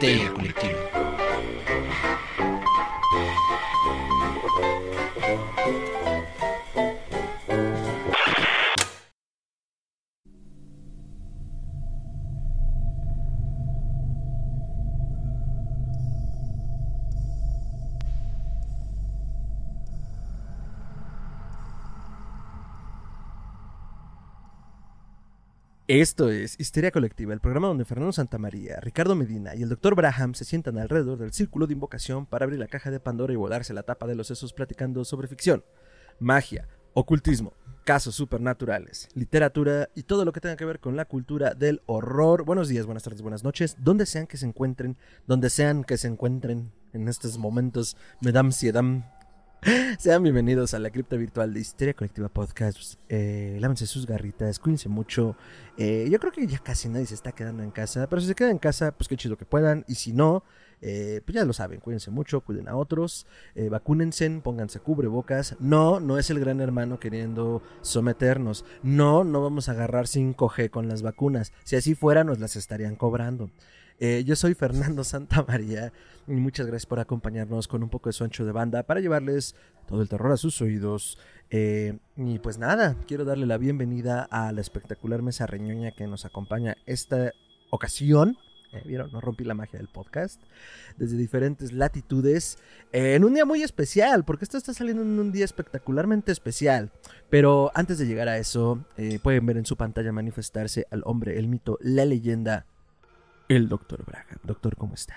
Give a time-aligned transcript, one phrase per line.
[0.00, 0.79] Histeria Colectiva.
[25.92, 29.96] Esto es Histeria Colectiva, el programa donde Fernando Santamaría, Ricardo Medina y el Dr.
[29.96, 33.36] Braham se sientan alrededor del círculo de invocación para abrir la caja de Pandora y
[33.36, 35.64] volarse la tapa de los sesos platicando sobre ficción,
[36.20, 41.54] magia, ocultismo, casos supernaturales, literatura y todo lo que tenga que ver con la cultura
[41.54, 42.44] del horror.
[42.44, 44.96] Buenos días, buenas tardes, buenas noches, donde sean que se encuentren,
[45.26, 49.02] donde sean que se encuentren en estos momentos, Madame Siedam.
[49.98, 52.94] Sean bienvenidos a la cripta virtual de Histeria Colectiva Podcast.
[53.10, 55.36] Eh, lávense sus garritas, cuídense mucho.
[55.76, 58.34] Eh, yo creo que ya casi nadie se está quedando en casa, pero si se
[58.34, 59.84] quedan en casa, pues qué chido que puedan.
[59.86, 60.44] Y si no,
[60.80, 65.56] eh, pues ya lo saben, cuídense mucho, cuiden a otros, eh, vacúnense, pónganse cubrebocas.
[65.60, 68.64] No, no es el gran hermano queriendo someternos.
[68.82, 71.52] No, no vamos a agarrar 5G con las vacunas.
[71.64, 73.50] Si así fuera, nos las estarían cobrando.
[74.02, 75.92] Eh, yo soy Fernando Santamaría
[76.26, 79.54] y muchas gracias por acompañarnos con un poco de su ancho de banda para llevarles
[79.86, 81.18] todo el terror a sus oídos.
[81.50, 86.24] Eh, y pues nada, quiero darle la bienvenida a la espectacular mesa reñoña que nos
[86.24, 87.32] acompaña esta
[87.68, 88.38] ocasión.
[88.72, 90.40] Eh, Vieron, no rompí la magia del podcast.
[90.96, 92.56] Desde diferentes latitudes.
[92.92, 96.90] en un día muy especial, porque esto está saliendo en un día espectacularmente especial.
[97.28, 98.82] Pero antes de llegar a eso,
[99.22, 102.66] pueden ver en su pantalla manifestarse al hombre, el mito, la leyenda,
[103.56, 104.38] el doctor Braga.
[104.44, 105.16] Doctor, ¿cómo está?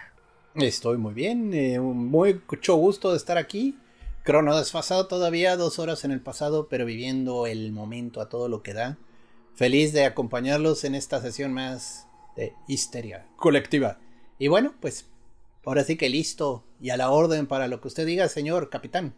[0.56, 3.78] Estoy muy bien, eh, muy mucho gusto de estar aquí.
[4.24, 8.64] Crono desfasado todavía, dos horas en el pasado, pero viviendo el momento a todo lo
[8.64, 8.98] que da.
[9.54, 14.00] Feliz de acompañarlos en esta sesión más de histeria colectiva.
[14.40, 15.12] Y bueno, pues
[15.64, 19.14] ahora sí que listo y a la orden para lo que usted diga, señor capitán.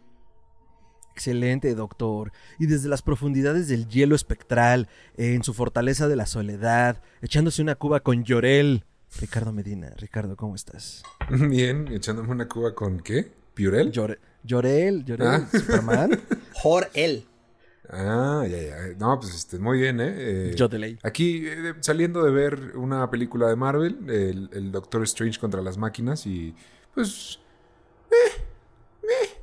[1.12, 2.32] Excelente, doctor.
[2.58, 7.76] Y desde las profundidades del hielo espectral, en su fortaleza de la soledad, echándose una
[7.76, 8.84] cuba con Llorel.
[9.20, 9.92] Ricardo Medina.
[9.96, 11.02] Ricardo, ¿cómo estás?
[11.30, 13.32] Bien, echándome una cuba con qué?
[13.54, 13.90] ¿Piurel?
[13.92, 15.48] Llore- Llorel, Llorel, Ah.
[15.50, 16.20] Superman.
[16.54, 17.26] Jor el.
[17.88, 18.76] Ah, ya, ya.
[18.98, 20.14] No, pues este, muy bien, ¿eh?
[20.16, 20.98] Eh, Jodeley.
[21.04, 25.78] Aquí eh, saliendo de ver una película de Marvel, el, el Doctor Strange contra las
[25.78, 26.54] máquinas y
[26.94, 27.38] pues...
[28.10, 28.42] Eh,
[29.04, 29.35] eh,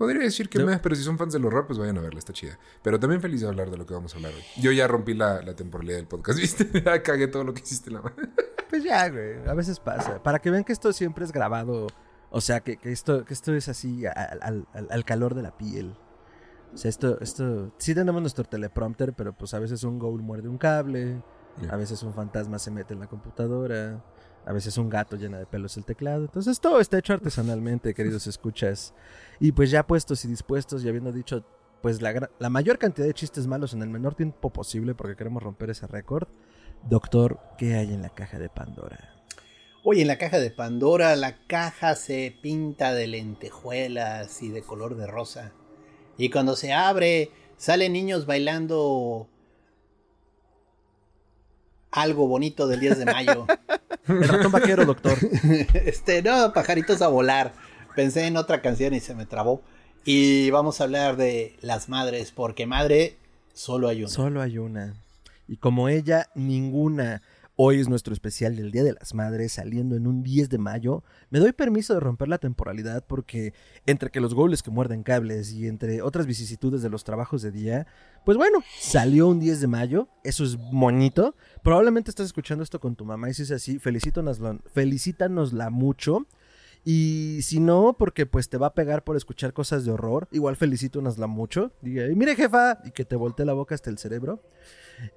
[0.00, 0.64] podría decir que No.
[0.66, 2.58] me, pero si son fans del horror, pues vayan a verla, está chida.
[2.82, 4.42] Pero también feliz de hablar de lo que vamos a hablar hoy.
[4.62, 6.68] Yo ya rompí la, la temporalidad del podcast, ¿viste?
[6.82, 8.16] Ya cagué todo lo que hiciste en la mano.
[8.70, 9.46] Pues ya, güey.
[9.46, 10.22] A veces pasa.
[10.22, 11.86] Para que vean que esto siempre es grabado.
[12.30, 15.42] O sea, que, que esto, que esto es así al, al- al- al calor de
[15.42, 15.94] la piel.
[16.72, 17.72] O sea, esto, esto.
[17.78, 21.22] Sí tenemos nuestro teleprompter, pero pues a veces un ghoul muerde un cable.
[21.70, 24.02] A veces un fantasma se mete en la computadora.
[24.46, 26.22] A veces un gato llena de pelos el teclado.
[26.22, 28.94] Entonces todo está hecho artesanalmente, queridos escuchas.
[29.38, 31.44] Y pues ya puestos y dispuestos y habiendo dicho
[31.82, 35.42] pues la, la mayor cantidad de chistes malos en el menor tiempo posible porque queremos
[35.42, 36.28] romper ese récord.
[36.88, 39.20] Doctor, ¿qué hay en la caja de Pandora?
[39.82, 44.96] Oye, en la caja de Pandora, la caja se pinta de lentejuelas y de color
[44.96, 45.52] de rosa.
[46.18, 49.26] Y cuando se abre, salen niños bailando
[51.90, 53.46] algo bonito del 10 de mayo.
[54.06, 55.16] El ratón vaquero, doctor.
[55.74, 57.52] este, no, pajaritos a volar.
[57.94, 59.62] Pensé en otra canción y se me trabó.
[60.04, 63.16] Y vamos a hablar de las madres, porque madre
[63.52, 64.08] solo hay una.
[64.08, 64.94] Solo hay una.
[65.46, 67.22] Y como ella, ninguna.
[67.62, 71.04] Hoy es nuestro especial del Día de las Madres, saliendo en un 10 de mayo.
[71.28, 73.52] Me doy permiso de romper la temporalidad porque
[73.84, 77.50] entre que los goles que muerden cables y entre otras vicisitudes de los trabajos de
[77.50, 77.86] día,
[78.24, 81.34] pues bueno, salió un 10 de mayo, eso es bonito.
[81.62, 86.26] Probablemente estás escuchando esto con tu mamá y si es así, felicítanosla, felicítanosla mucho.
[86.84, 90.56] Y si no, porque pues te va a pegar por escuchar cosas de horror, igual
[90.56, 91.72] felicítanosla mucho.
[91.82, 94.42] Diga, "Y mire jefa, y que te voltee la boca hasta el cerebro.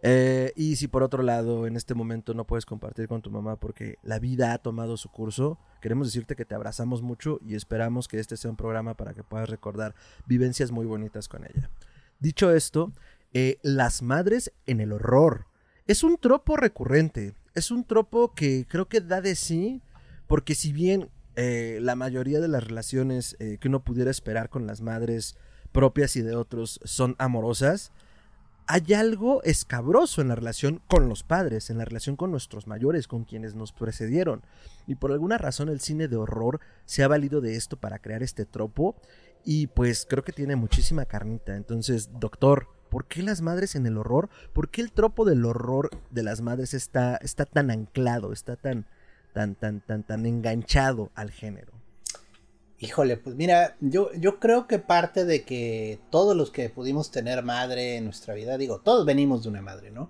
[0.01, 3.57] Eh, y si por otro lado en este momento no puedes compartir con tu mamá
[3.57, 8.07] porque la vida ha tomado su curso, queremos decirte que te abrazamos mucho y esperamos
[8.07, 9.93] que este sea un programa para que puedas recordar
[10.25, 11.69] vivencias muy bonitas con ella.
[12.19, 12.93] Dicho esto,
[13.33, 15.47] eh, las madres en el horror.
[15.85, 19.81] Es un tropo recurrente, es un tropo que creo que da de sí,
[20.27, 24.67] porque si bien eh, la mayoría de las relaciones eh, que uno pudiera esperar con
[24.67, 25.35] las madres
[25.71, 27.91] propias y de otros son amorosas,
[28.65, 33.07] hay algo escabroso en la relación con los padres, en la relación con nuestros mayores,
[33.07, 34.41] con quienes nos precedieron.
[34.87, 38.23] Y por alguna razón el cine de horror se ha valido de esto para crear
[38.23, 38.95] este tropo
[39.43, 41.55] y pues creo que tiene muchísima carnita.
[41.55, 44.29] Entonces, doctor, ¿por qué las madres en el horror?
[44.53, 48.85] ¿Por qué el tropo del horror de las madres está, está tan anclado, está tan,
[49.33, 51.73] tan, tan, tan, tan enganchado al género?
[52.79, 57.43] Híjole, pues mira, yo, yo creo que parte de que todos los que pudimos tener
[57.43, 60.09] madre en nuestra vida, digo, todos venimos de una madre, ¿no?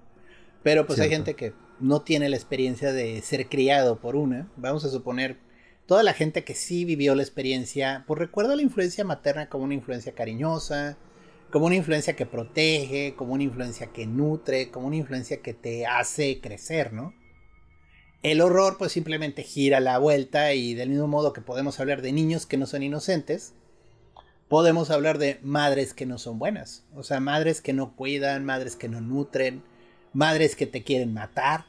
[0.64, 4.50] Pero pues hay gente que no tiene la experiencia de ser criado por una.
[4.56, 5.38] Vamos a suponer,
[5.86, 9.74] toda la gente que sí vivió la experiencia, pues recuerda la influencia materna como una
[9.74, 10.98] influencia cariñosa,
[11.52, 15.86] como una influencia que protege, como una influencia que nutre, como una influencia que te
[15.86, 17.14] hace crecer, ¿no?
[18.24, 22.14] El horror pues simplemente gira la vuelta y del mismo modo que podemos hablar de
[22.14, 23.54] niños que no son inocentes,
[24.48, 26.86] podemos hablar de madres que no son buenas.
[26.96, 29.62] O sea, madres que no cuidan, madres que no nutren,
[30.14, 31.66] madres que te quieren matar.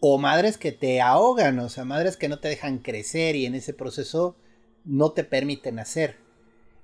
[0.00, 3.54] O madres que te ahogan, o sea, madres que no te dejan crecer y en
[3.54, 4.36] ese proceso
[4.84, 6.16] no te permiten hacer.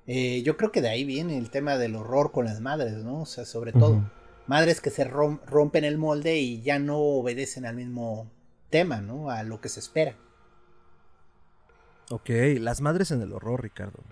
[0.06, 3.22] Eh, yo creo que de ahí viene el tema del horror con las madres, ¿no?
[3.22, 4.08] O sea, sobre todo.
[4.46, 8.30] Madres que se rompen el molde y ya no obedecen al mismo
[8.72, 9.30] tema, ¿no?
[9.30, 10.16] A lo que se espera.
[12.10, 14.02] Ok, las madres en el horror, Ricardo.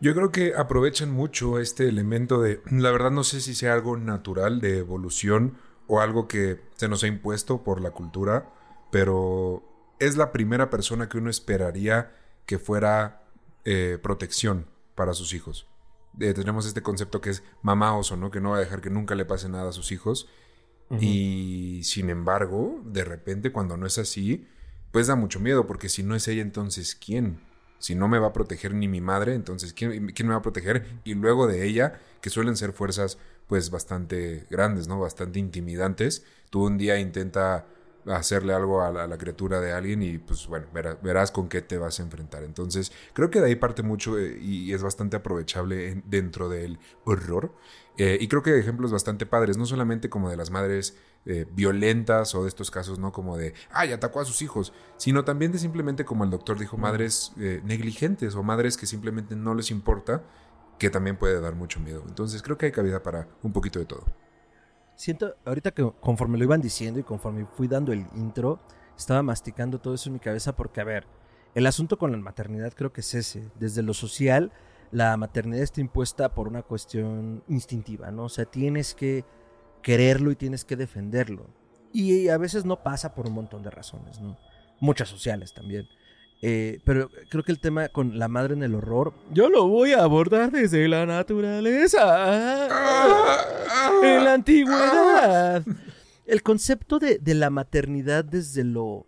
[0.00, 3.96] Yo creo que aprovechan mucho este elemento de, la verdad no sé si sea algo
[3.96, 8.52] natural de evolución o algo que se nos ha impuesto por la cultura,
[8.90, 9.62] pero
[9.98, 12.14] es la primera persona que uno esperaría
[12.46, 13.22] que fuera
[13.64, 15.66] eh, protección para sus hijos.
[16.20, 18.30] Eh, tenemos este concepto que es mamá oso, ¿no?
[18.30, 20.28] Que no va a dejar que nunca le pase nada a sus hijos.
[21.00, 24.46] Y sin embargo, de repente cuando no es así,
[24.90, 27.40] pues da mucho miedo, porque si no es ella, entonces ¿quién?
[27.78, 30.42] Si no me va a proteger ni mi madre, entonces ¿quién, quién me va a
[30.42, 31.00] proteger?
[31.04, 34.98] Y luego de ella, que suelen ser fuerzas pues bastante grandes, ¿no?
[35.00, 36.24] Bastante intimidantes.
[36.50, 37.66] Tú un día intenta
[38.10, 41.98] hacerle algo a la, criatura de alguien y pues bueno, verás, con qué te vas
[42.00, 42.44] a enfrentar.
[42.44, 47.54] Entonces creo que de ahí parte mucho eh, y es bastante aprovechable dentro del horror.
[47.96, 50.96] Eh, y creo que hay ejemplos bastante padres, no solamente como de las madres
[51.26, 55.24] eh, violentas o de estos casos, no como de, ay, atacó a sus hijos, sino
[55.24, 59.72] también de simplemente, como el doctor dijo, madres negligentes o madres que simplemente no les
[59.72, 60.22] importa,
[60.78, 62.04] que también puede dar mucho miedo.
[62.06, 64.04] Entonces creo que hay cabida para un poquito de todo
[64.98, 68.58] siento, ahorita que conforme lo iban diciendo y conforme fui dando el intro,
[68.96, 71.06] estaba masticando todo eso en mi cabeza porque, a ver,
[71.54, 73.48] el asunto con la maternidad creo que es ese.
[73.58, 74.52] Desde lo social,
[74.90, 78.24] la maternidad está impuesta por una cuestión instintiva, ¿no?
[78.24, 79.24] O sea, tienes que
[79.82, 81.46] quererlo y tienes que defenderlo.
[81.92, 84.36] Y a veces no pasa por un montón de razones, ¿no?
[84.80, 85.88] Muchas sociales también.
[86.40, 89.92] Eh, pero creo que el tema con la madre en el horror, yo lo voy
[89.92, 92.68] a abordar desde la naturaleza.
[94.02, 95.64] en la antigüedad.
[96.26, 99.06] El concepto de, la maternidad desde lo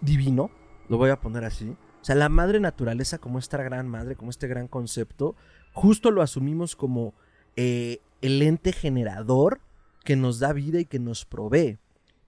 [0.00, 0.50] divino,
[0.88, 1.76] lo voy a poner así.
[2.02, 5.36] O sea, la madre naturaleza como esta gran madre, como este gran concepto,
[5.72, 7.14] justo lo asumimos como
[7.56, 9.60] eh, el ente generador
[10.04, 11.78] que nos da vida y que nos provee.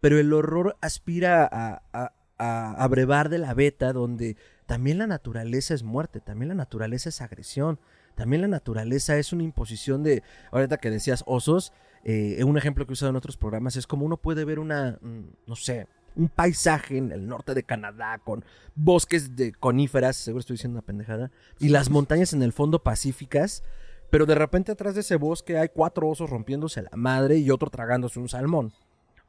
[0.01, 2.13] Pero el horror aspira a a
[2.43, 4.37] abrevar de la beta donde
[4.67, 7.79] también la naturaleza es muerte, también la naturaleza es agresión,
[8.15, 11.73] también la naturaleza es una imposición de, ahorita que decías osos,
[12.05, 14.99] eh, un ejemplo que he usado en otros programas es como uno puede ver una,
[15.01, 18.45] mm, no sé, un paisaje en el norte de Canadá con
[18.75, 23.63] bosques de coníferas, seguro estoy diciendo una pendejada, y las montañas en el fondo pacíficas,
[24.11, 27.71] pero de repente atrás de ese bosque hay cuatro osos rompiéndose la madre y otro
[27.71, 28.73] tragándose un salmón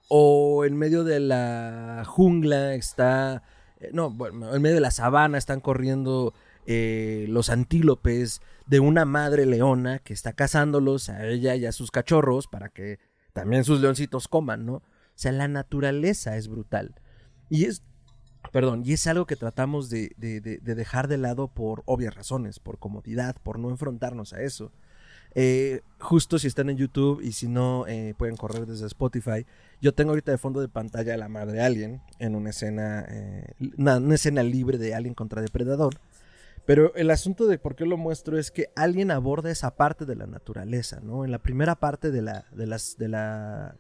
[0.08, 3.44] o en medio de la jungla está,
[3.80, 6.34] eh, no, bueno, en medio de la sabana están corriendo
[6.66, 11.92] eh, los antílopes de una madre leona que está cazándolos a ella y a sus
[11.92, 13.00] cachorros para que
[13.34, 14.76] también sus leoncitos coman, ¿no?
[14.76, 14.84] O
[15.16, 16.96] sea, la naturaleza es brutal.
[17.50, 17.84] Y es,
[18.52, 22.60] perdón, y es algo que tratamos de, de, de dejar de lado por obvias razones,
[22.60, 24.72] por comodidad, por no enfrentarnos a eso.
[25.36, 29.46] Eh, justo si están en YouTube y si no, eh, pueden correr desde Spotify.
[29.82, 33.06] Yo tengo ahorita de fondo de pantalla a la madre de alguien en una escena,
[33.10, 35.96] eh, una, escena libre de alguien contra depredador.
[36.66, 40.16] Pero el asunto de por qué lo muestro es que alguien aborda esa parte de
[40.16, 41.26] la naturaleza, ¿no?
[41.26, 43.76] En la primera parte de la, de la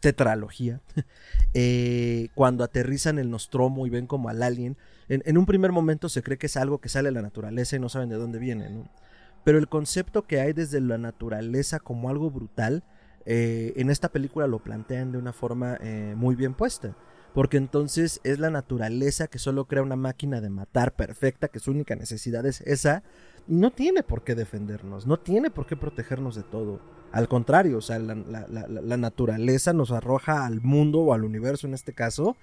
[0.00, 0.80] tetralogía,
[2.34, 4.78] cuando aterrizan el Nostromo y ven como al alien,
[5.08, 7.76] en, en, un primer momento se cree que es algo que sale de la naturaleza
[7.76, 8.88] y no saben de dónde viene, ¿no?
[9.44, 12.84] Pero el concepto que hay desde la naturaleza como algo brutal,
[13.24, 16.96] eh, en esta película lo plantean de una forma eh, muy bien puesta.
[17.34, 21.70] Porque entonces es la naturaleza que solo crea una máquina de matar perfecta, que su
[21.70, 23.02] única necesidad es esa,
[23.46, 26.80] no tiene por qué defendernos, no tiene por qué protegernos de todo.
[27.10, 28.14] Al contrario, o sea, la,
[28.48, 32.36] la naturaleza nos arroja al mundo o al universo en este caso,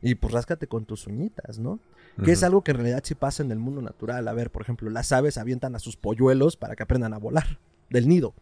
[0.00, 1.80] y pues ráscate con tus uñitas, ¿no?
[2.24, 4.26] Que es algo que en realidad sí pasa en el mundo natural.
[4.26, 7.58] A ver, por ejemplo, las aves avientan a sus polluelos para que aprendan a volar
[7.90, 8.34] del nido.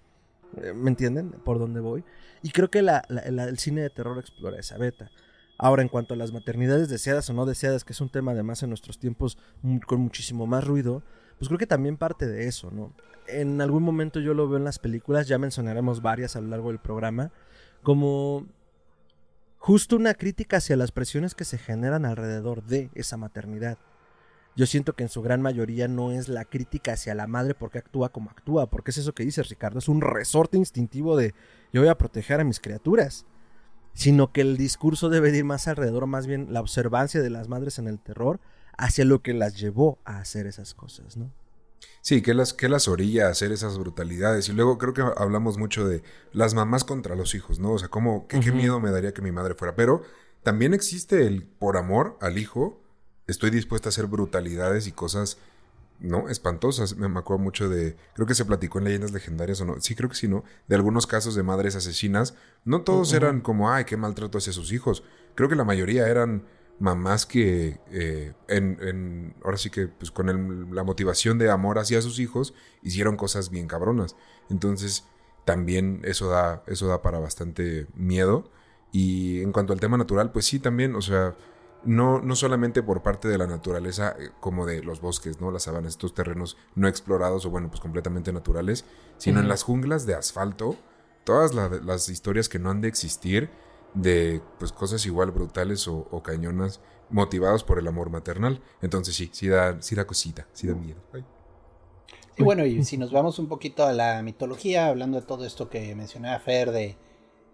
[0.62, 1.30] Eh, ¿Me entienden?
[1.44, 2.04] Por dónde voy.
[2.42, 5.10] Y creo que el cine de terror explora esa beta.
[5.58, 8.62] Ahora, en cuanto a las maternidades deseadas o no deseadas, que es un tema además
[8.62, 9.38] en nuestros tiempos
[9.86, 11.02] con muchísimo más ruido,
[11.38, 12.92] pues creo que también parte de eso, ¿no?
[13.26, 16.68] En algún momento yo lo veo en las películas, ya mencionaremos varias a lo largo
[16.68, 17.30] del programa,
[17.82, 18.46] como
[19.64, 23.78] justo una crítica hacia las presiones que se generan alrededor de esa maternidad.
[24.56, 27.78] Yo siento que en su gran mayoría no es la crítica hacia la madre porque
[27.78, 31.34] actúa como actúa, porque es eso que dices Ricardo, es un resorte instintivo de
[31.72, 33.24] yo voy a proteger a mis criaturas,
[33.94, 37.78] sino que el discurso debe ir más alrededor, más bien la observancia de las madres
[37.78, 38.40] en el terror
[38.76, 41.32] hacia lo que las llevó a hacer esas cosas, ¿no?
[42.00, 44.48] Sí, que las, que las orilla a hacer esas brutalidades.
[44.48, 47.72] Y luego creo que hablamos mucho de las mamás contra los hijos, ¿no?
[47.72, 49.74] O sea, como, qué miedo me daría que mi madre fuera.
[49.74, 50.02] Pero
[50.42, 52.82] también existe el por amor al hijo,
[53.26, 55.38] estoy dispuesta a hacer brutalidades y cosas,
[55.98, 56.28] ¿no?
[56.28, 56.96] Espantosas.
[56.96, 60.10] Me, acuerdo mucho de, creo que se platicó en leyendas legendarias o no, sí creo
[60.10, 60.44] que sí, ¿no?
[60.68, 62.34] De algunos casos de madres asesinas.
[62.64, 65.02] No todos eran como, ay, qué maltrato hacia sus hijos.
[65.34, 66.44] Creo que la mayoría eran
[66.78, 72.18] mamás que eh, en, ahora sí que pues con la motivación de amor hacia sus
[72.18, 74.16] hijos hicieron cosas bien cabronas.
[74.50, 75.04] Entonces
[75.44, 78.50] también eso da eso da para bastante miedo.
[78.92, 81.34] Y en cuanto al tema natural pues sí también o sea
[81.84, 85.50] no, no solamente por parte de la naturaleza eh, como de los bosques, ¿no?
[85.50, 88.84] Las sabanas, estos terrenos no explorados o bueno, pues completamente naturales,
[89.18, 90.76] sino en las junglas de asfalto,
[91.24, 93.50] todas las historias que no han de existir
[93.94, 98.60] de pues cosas igual brutales o, cañonas motivados por el amor maternal.
[98.82, 101.00] Entonces sí, sí da, sí da cosita, sí da miedo.
[102.36, 105.70] Y bueno, y si nos vamos un poquito a la mitología, hablando de todo esto
[105.70, 106.96] que mencionaba Fer de,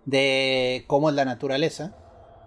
[0.07, 1.95] de cómo es la naturaleza,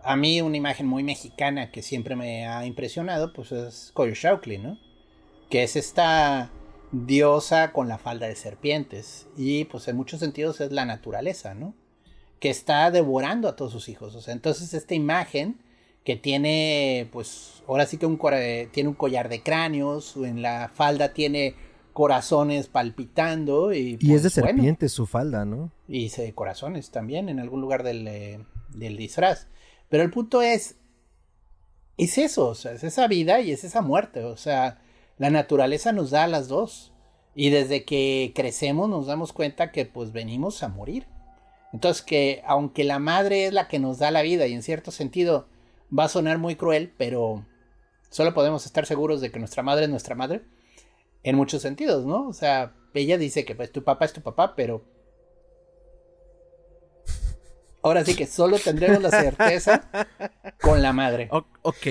[0.04, 4.78] a mí una imagen muy mexicana que siempre me ha impresionado, pues es Coyoshaucli, ¿no?
[5.50, 6.50] Que es esta
[6.92, 9.28] diosa con la falda de serpientes.
[9.38, 11.76] Y pues en muchos sentidos es la naturaleza, ¿no?
[12.44, 14.16] Que está devorando a todos sus hijos.
[14.16, 15.62] O sea, entonces esta imagen
[16.04, 18.20] que tiene, pues, ahora sí que un,
[18.74, 21.56] tiene un collar de cráneos, en la falda tiene
[21.94, 23.74] corazones palpitando.
[23.74, 25.72] Y, y es de pues, serpiente su falda, ¿no?
[25.88, 29.48] Y de corazones también en algún lugar del, eh, del disfraz.
[29.88, 30.76] Pero el punto es,
[31.98, 34.82] es eso, o sea, es esa vida y es esa muerte, o sea,
[35.18, 36.92] la naturaleza nos da a las dos.
[37.36, 41.08] Y desde que crecemos nos damos cuenta que pues venimos a morir.
[41.74, 44.92] Entonces que aunque la madre es la que nos da la vida y en cierto
[44.92, 45.48] sentido
[45.98, 47.46] va a sonar muy cruel, pero
[48.10, 50.44] solo podemos estar seguros de que nuestra madre es nuestra madre.
[51.24, 52.28] En muchos sentidos, ¿no?
[52.28, 54.86] O sea, ella dice que pues tu papá es tu papá, pero
[57.82, 59.90] Ahora sí que solo tendremos la certeza
[60.62, 61.28] con la madre.
[61.32, 61.88] ok.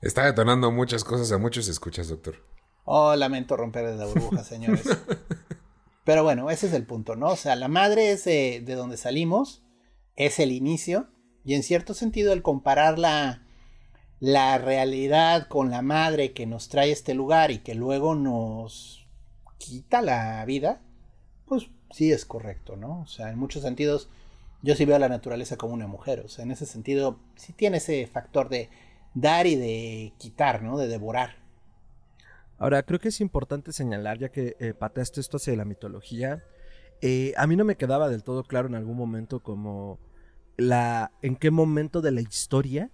[0.00, 2.36] Está detonando muchas cosas a muchos escuchas, doctor.
[2.84, 4.84] Oh, lamento romper la burbuja, señores.
[6.08, 7.28] Pero bueno, ese es el punto, ¿no?
[7.28, 9.62] O sea, la madre es de, donde salimos,
[10.16, 11.10] es el inicio,
[11.44, 13.42] y en cierto sentido el comparar la,
[14.18, 19.06] la realidad con la madre que nos trae este lugar y que luego nos
[19.58, 20.80] quita la vida,
[21.44, 23.02] pues sí es correcto, ¿no?
[23.02, 24.08] O sea, en muchos sentidos
[24.62, 26.20] yo sí veo a la naturaleza como una mujer.
[26.20, 28.70] O sea, en ese sentido, sí tiene ese factor de
[29.12, 30.78] dar y de quitar, ¿no?
[30.78, 31.36] De devorar.
[32.58, 36.42] Ahora, creo que es importante señalar, ya que eh, pateaste esto hacia la mitología,
[37.00, 39.98] eh, a mí no me quedaba del todo claro en algún momento como
[40.56, 42.90] la en qué momento de la historia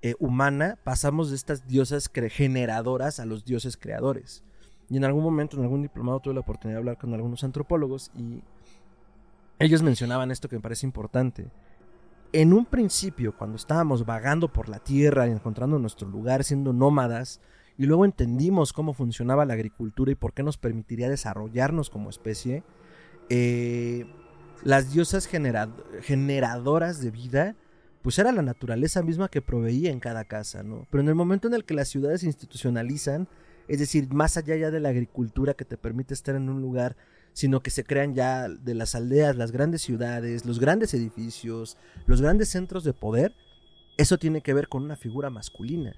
[0.00, 4.42] eh, humana pasamos de estas diosas generadoras a los dioses creadores.
[4.88, 8.10] Y en algún momento, en algún diplomado, tuve la oportunidad de hablar con algunos antropólogos
[8.16, 8.42] y
[9.58, 11.50] ellos mencionaban esto que me parece importante.
[12.32, 17.40] En un principio, cuando estábamos vagando por la tierra y encontrando nuestro lugar, siendo nómadas,
[17.82, 22.62] y luego entendimos cómo funcionaba la agricultura y por qué nos permitiría desarrollarnos como especie,
[23.28, 24.06] eh,
[24.62, 27.56] las diosas generadoras de vida,
[28.02, 30.86] pues era la naturaleza misma que proveía en cada casa, ¿no?
[30.92, 33.26] Pero en el momento en el que las ciudades se institucionalizan,
[33.66, 36.96] es decir, más allá ya de la agricultura que te permite estar en un lugar
[37.32, 42.20] sino que se crean ya de las aldeas, las grandes ciudades, los grandes edificios, los
[42.20, 43.34] grandes centros de poder,
[43.96, 45.96] eso tiene que ver con una figura masculina.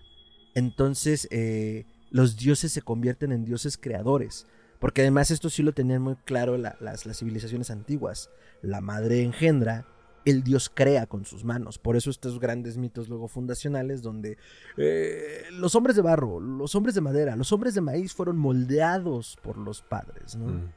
[0.54, 4.46] Entonces, eh, los dioses se convierten en dioses creadores,
[4.78, 8.30] porque además esto sí lo tenían muy claro las, las civilizaciones antiguas.
[8.62, 9.86] La madre engendra,
[10.24, 11.78] el dios crea con sus manos.
[11.78, 14.38] Por eso estos grandes mitos luego fundacionales donde
[14.76, 19.38] eh, los hombres de barro, los hombres de madera, los hombres de maíz fueron moldeados
[19.42, 20.46] por los padres, ¿no?
[20.46, 20.72] Mm.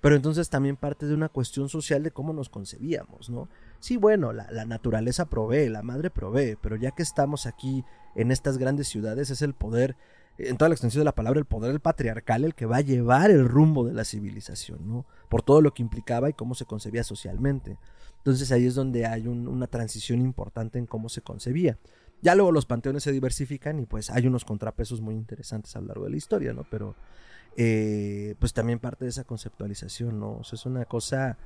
[0.00, 3.48] Pero entonces también parte de una cuestión social de cómo nos concebíamos, ¿no?
[3.80, 7.82] Sí, bueno, la, naturaleza provee, la madre provee, pero ya que estamos aquí
[8.14, 9.96] en estas grandes ciudades, es el poder,
[10.36, 13.30] en toda la extensión de la palabra, el poder patriarcal el que va a llevar
[13.30, 15.06] el rumbo de la civilización, ¿no?
[15.30, 17.78] Por todo lo que implicaba y cómo se concebía socialmente.
[18.18, 21.78] Entonces ahí es donde hay una transición importante en cómo se concebía.
[22.20, 25.86] Ya luego los panteones se diversifican y pues hay unos contrapesos muy interesantes a lo
[25.86, 26.64] largo de la historia, ¿no?
[26.70, 26.96] Pero
[27.56, 30.36] eh, pues también parte de esa conceptualización, ¿no?
[30.36, 31.38] O sea, es una cosa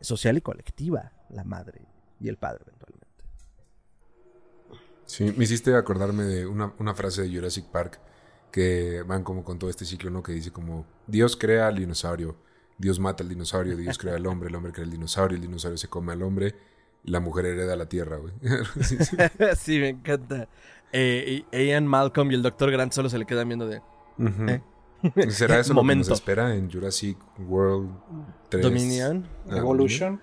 [0.00, 1.82] social y colectiva, la madre
[2.20, 3.06] y el padre eventualmente.
[5.04, 8.00] Sí, me hiciste acordarme de una, una frase de Jurassic Park
[8.50, 10.22] que van como con todo este ciclo, ¿no?
[10.22, 12.36] Que dice como, Dios crea al dinosaurio,
[12.78, 15.78] Dios mata al dinosaurio, Dios crea al hombre, el hombre crea al dinosaurio, el dinosaurio
[15.78, 16.54] se come al hombre
[17.06, 18.34] la mujer hereda la tierra, güey.
[19.56, 20.48] sí, me encanta.
[20.92, 22.70] Eh, Ian Malcolm y el Dr.
[22.70, 23.80] Grant solo se le quedan viendo de...
[24.48, 24.62] ¿eh?
[25.30, 27.90] ¿Será eso lo que nos espera en Jurassic World
[28.50, 28.62] 3?
[28.62, 29.28] Dominion.
[29.50, 30.20] Ah, Evolution.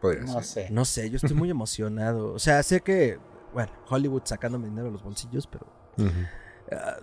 [0.00, 0.66] Podría No ser.
[0.66, 0.72] sé.
[0.72, 2.32] No sé, yo estoy muy emocionado.
[2.34, 3.18] O sea, sé que,
[3.52, 5.66] bueno, Hollywood sacándome dinero de los bolsillos, pero...
[6.70, 6.96] Ah,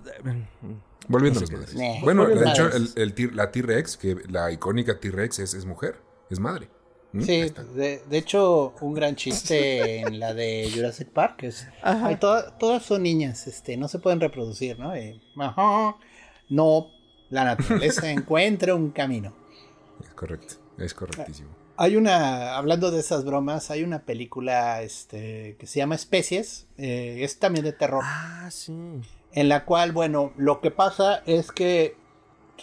[1.08, 1.76] Volviendo a No los sé qué madres.
[1.76, 2.04] decir.
[2.04, 2.94] Bueno, de a hecho, el, madres.
[3.18, 6.70] el la T-Rex, que la icónica T-Rex es, es mujer, es madre.
[7.14, 7.22] ¿Mm?
[7.22, 11.68] Sí, de, de hecho, un gran chiste en la de Jurassic Park es.
[12.20, 14.94] Todas son niñas, este, no se pueden reproducir, ¿no?
[14.96, 15.96] Eh, ajá.
[16.50, 16.88] No,
[17.30, 19.34] la naturaleza encuentra un camino.
[20.02, 21.50] Es correcto, es correctísimo.
[21.78, 27.18] Hay una, hablando de esas bromas, hay una película este, que se llama Especies, eh,
[27.22, 28.74] es también de terror, Ah, sí.
[29.34, 31.98] en la cual, bueno, lo que pasa es que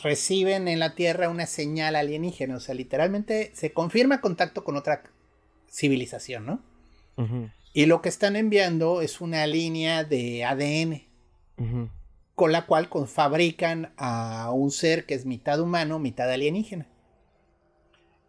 [0.03, 5.03] reciben en la Tierra una señal alienígena, o sea, literalmente se confirma contacto con otra
[5.71, 6.61] civilización, ¿no?
[7.75, 11.05] Y lo que están enviando es una línea de ADN
[11.59, 11.89] ujú.
[12.35, 16.89] Con la cual fabrican a un ser que es mitad humano, mitad alienígena.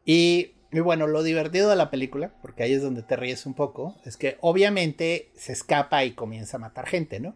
[0.05, 3.53] Y, y bueno, lo divertido de la película, porque ahí es donde te ríes un
[3.53, 7.35] poco, es que obviamente se escapa y comienza a matar gente, ¿no?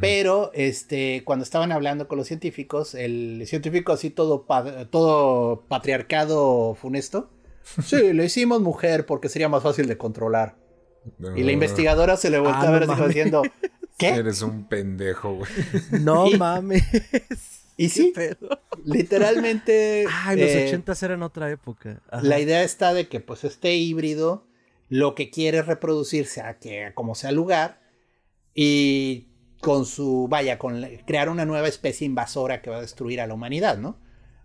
[0.00, 4.46] Pero este, cuando estaban hablando con los científicos, el científico así todo,
[4.90, 7.30] todo patriarcado funesto,
[7.82, 10.56] sí, le hicimos mujer porque sería más fácil de controlar.
[11.34, 13.54] Y la No, investigadora se le voltea Ah, a ver no diciendo,
[13.98, 14.08] ¿qué?
[14.10, 15.50] Eres un pendejo, güey.
[16.00, 16.82] No Y- mames.
[17.78, 18.58] Y sí, ¿Qué pedo?
[18.84, 20.06] literalmente...
[20.24, 22.00] Ay, los eh, ochentas eran otra época.
[22.10, 22.22] Ajá.
[22.22, 24.46] La idea está de que pues este híbrido
[24.88, 27.80] lo que quiere es reproducirse a que como sea lugar
[28.54, 29.28] y
[29.60, 33.26] con su, vaya, con la- crear una nueva especie invasora que va a destruir a
[33.26, 33.98] la humanidad, ¿no?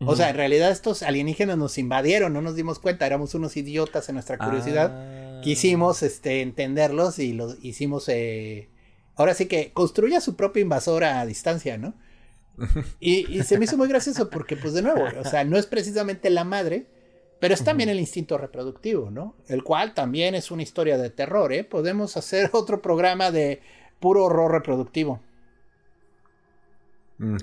[0.03, 4.09] O sea, en realidad estos alienígenas nos invadieron, no nos dimos cuenta, éramos unos idiotas
[4.09, 4.91] en nuestra curiosidad.
[4.91, 5.41] Ah.
[5.43, 8.09] Quisimos este, entenderlos y los hicimos...
[8.09, 8.69] eh,
[9.15, 11.93] ahora sí que construya su propia invasora a distancia, ¿no?
[12.99, 15.65] Y, y se me hizo muy gracioso porque, pues de nuevo, o sea, no es
[15.65, 16.85] precisamente la madre,
[17.39, 19.35] pero es también el instinto reproductivo, ¿no?
[19.47, 21.63] El cual también es una historia de terror, ¿eh?
[21.63, 23.61] Podemos hacer otro programa de
[23.99, 25.19] puro horror reproductivo.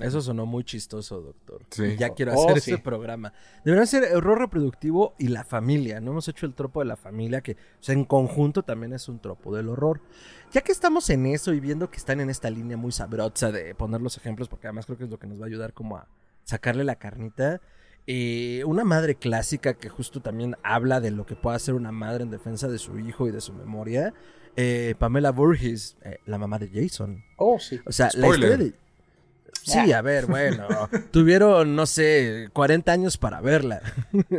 [0.01, 1.61] Eso sonó muy chistoso, doctor.
[1.69, 1.95] Sí.
[1.97, 2.71] Ya quiero Oh, hacer sí.
[2.71, 3.33] ese programa.
[3.63, 5.99] Debería ser error reproductivo y la familia.
[6.01, 9.07] No hemos hecho el tropo de la familia, que o sea, en conjunto también es
[9.07, 10.01] un tropo del horror.
[10.51, 13.73] Ya que estamos en eso y viendo que están en esta línea muy sabrosa de
[13.75, 15.97] poner los ejemplos, porque además creo que es lo que nos va a ayudar como
[15.97, 16.07] a
[16.43, 17.61] sacarle la carnita.
[18.07, 22.23] eh, una madre clásica que justo también habla de lo que puede hacer una madre
[22.23, 24.13] en defensa de su hijo y de su memoria.
[24.55, 27.23] eh, Pamela Burgess, eh, la mamá de Jason.
[27.37, 27.79] Oh, sí.
[27.85, 28.73] O sea, la historia de...
[29.63, 30.67] Sí, a ver, bueno.
[31.11, 33.81] tuvieron, no sé, 40 años para verla.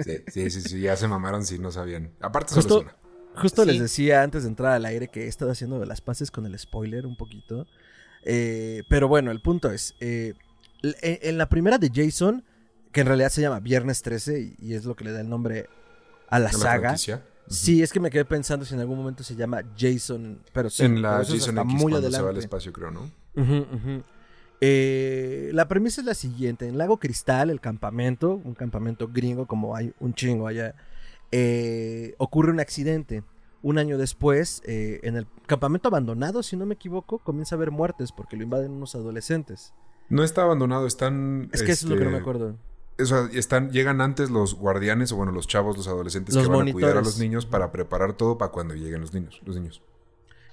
[0.04, 2.12] Sí, sí, sí, sí, ya se mamaron si no sabían.
[2.20, 3.40] Aparte solo Justo, es una.
[3.42, 3.70] justo Sí.
[3.70, 6.46] les decía antes de entrar al aire que he estado haciendo de las paces con
[6.46, 7.66] el spoiler un poquito.
[8.24, 10.34] Eh, pero bueno, el punto es, eh,
[10.82, 12.44] l- en, la primera de Jason,
[12.92, 15.68] que en realidad se llama Viernes 13 y, es lo que le da el nombre
[16.28, 16.80] a la ¿A la saga.
[16.80, 17.22] franquicia?
[17.48, 20.84] Sí, es que me quedé pensando si en algún momento se llama Jason, pero sí,
[20.84, 22.40] en la Jason X muy cuando se va al adelante.
[22.40, 23.10] espacio, creo, ¿no?
[23.34, 24.02] Ujú, ujú.
[24.60, 26.66] Eh, la premisa es la siguiente.
[26.68, 30.74] En Lago Cristal, el campamento, un campamento gringo como hay un chingo allá,
[31.32, 33.22] eh, ocurre un accidente.
[33.62, 37.70] Un año después, eh, en el campamento abandonado, si no me equivoco, comienza a haber
[37.70, 39.74] muertes porque lo invaden unos adolescentes.
[40.08, 41.50] No está abandonado, están.
[41.52, 42.56] Es que eso es lo que no me este, acuerdo.
[42.98, 46.50] O sea, están, llegan antes los guardianes, o bueno, los chavos, los adolescentes Los que
[46.50, 49.40] van a cuidar a los niños para preparar todo para cuando lleguen los niños.
[49.44, 49.82] Los niños.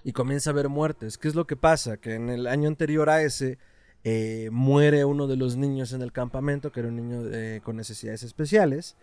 [0.03, 1.17] y comienza a haber muertes.
[1.17, 1.97] ¿Qué es lo que pasa?
[1.97, 3.57] Que en el año anterior a ese
[4.03, 7.75] eh, muere uno de los niños en el campamento, que era un niño eh, con
[7.75, 8.95] necesidades especiales,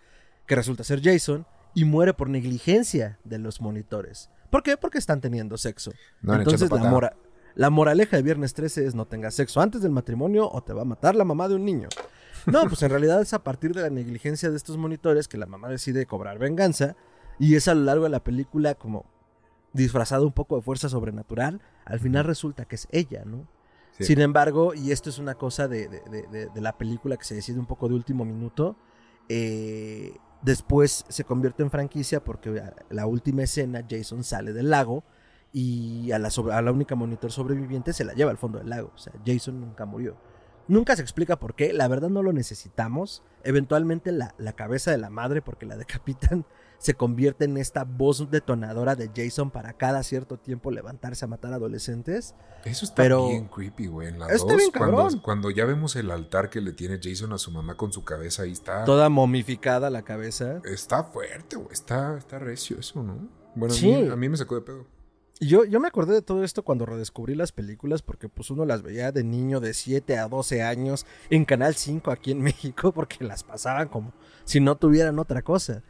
[0.46, 4.30] que resulta ser Jason, y muere por negligencia de los monitores.
[4.50, 4.76] ¿Por qué?
[4.76, 5.90] Porque están teniendo sexo.
[6.22, 7.16] No, Entonces la, mora-
[7.56, 10.82] la moraleja de Viernes 13 es no tengas sexo antes del matrimonio o te va
[10.82, 11.88] a matar la mamá de un niño.
[12.46, 15.46] No, pues en realidad es a partir de la negligencia de estos monitores que la
[15.46, 16.94] mamá decide cobrar venganza
[17.38, 19.06] y es a lo largo de la película como
[19.72, 21.60] disfrazado un poco de fuerza sobrenatural.
[21.84, 23.48] Al final resulta que es ella, ¿no?
[24.00, 27.58] Sin embargo, y esto es una cosa de, de- de- la película que se decide
[27.60, 28.76] un poco de último minuto,
[29.28, 35.04] eh, después se convierte en franquicia porque la última escena Jason sale del lago
[35.52, 38.90] y a la, a la única monitor sobreviviente se la lleva al fondo del lago.
[38.94, 40.16] O sea, Jason nunca murió.
[40.66, 43.22] Nunca se explica por qué, la verdad no lo necesitamos.
[43.44, 46.44] Eventualmente la, la cabeza de la madre, porque la decapitan,
[46.84, 51.54] se convierte en esta voz detonadora de Jason para cada cierto tiempo levantarse a matar
[51.54, 52.34] adolescentes.
[52.66, 54.08] Eso está bien creepy, güey.
[54.08, 57.38] En la está bien cuando, cuando, ya vemos el altar que le tiene Jason a
[57.38, 58.84] su mamá con su cabeza, ahí está.
[58.84, 60.60] Toda momificada la cabeza.
[60.66, 61.72] Está fuerte, güey.
[61.72, 63.30] Está, está recio eso, ¿no?
[63.54, 64.86] Bueno, a, mí, a mí me sacó de pedo.
[65.40, 68.82] Yo, yo me acordé de todo esto cuando redescubrí las películas porque pues uno las
[68.82, 73.24] veía de niño de 7 a 12 años en Canal 5 aquí en México porque
[73.24, 74.12] las pasaban como
[74.44, 75.82] si no tuvieran otra cosa.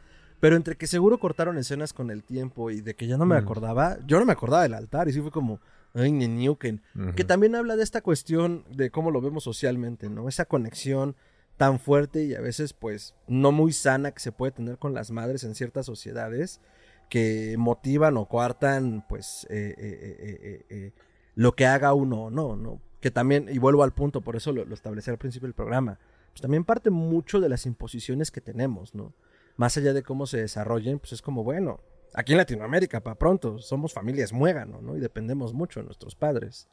[0.45, 3.33] Pero entre que seguro cortaron escenas con el tiempo y de que ya no me
[3.33, 3.43] mm.
[3.43, 5.59] acordaba, yo no me acordaba del altar y sí fue como,
[5.95, 6.83] ay, Newken.
[7.15, 10.29] Que también habla de esta cuestión de cómo lo vemos socialmente, ¿no?
[10.29, 11.15] Esa conexión
[11.57, 15.09] tan fuerte y a veces pues no muy sana que se puede tener con las
[15.09, 16.61] madres en ciertas sociedades
[17.09, 20.91] que motivan o coartan pues eh, eh, eh,
[21.33, 22.79] lo que haga uno o no, ¿no?
[23.01, 25.97] Que también, y vuelvo al punto, por eso lo, lo establecí al principio del programa,
[26.33, 29.11] pues también parte mucho de las imposiciones que tenemos, ¿no?
[29.57, 31.79] Más allá de cómo se desarrollen, pues es como, bueno,
[32.13, 34.97] aquí en Latinoamérica, para pronto, somos familias muégano, ¿no?
[34.97, 36.67] Y dependemos mucho de nuestros padres.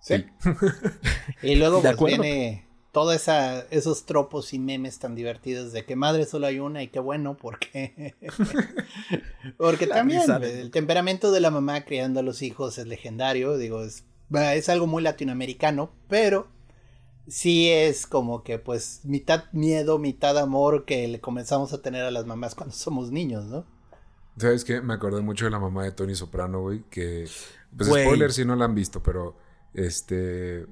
[0.00, 0.26] Sí.
[1.42, 3.28] y luego pues, viene todos
[3.70, 7.36] esos tropos y memes tan divertidos de que madre solo hay una y qué bueno,
[7.36, 8.14] porque.
[9.56, 14.04] porque también el temperamento de la mamá criando a los hijos es legendario, digo, es,
[14.32, 16.48] es algo muy latinoamericano, pero
[17.30, 22.10] sí es como que pues mitad miedo, mitad amor que le comenzamos a tener a
[22.10, 23.64] las mamás cuando somos niños, ¿no?
[24.36, 24.80] ¿Sabes qué?
[24.80, 27.28] Me acordé mucho de la mamá de Tony Soprano, güey, que...
[27.76, 29.36] Pues spoiler si no la han visto, pero
[29.74, 30.66] este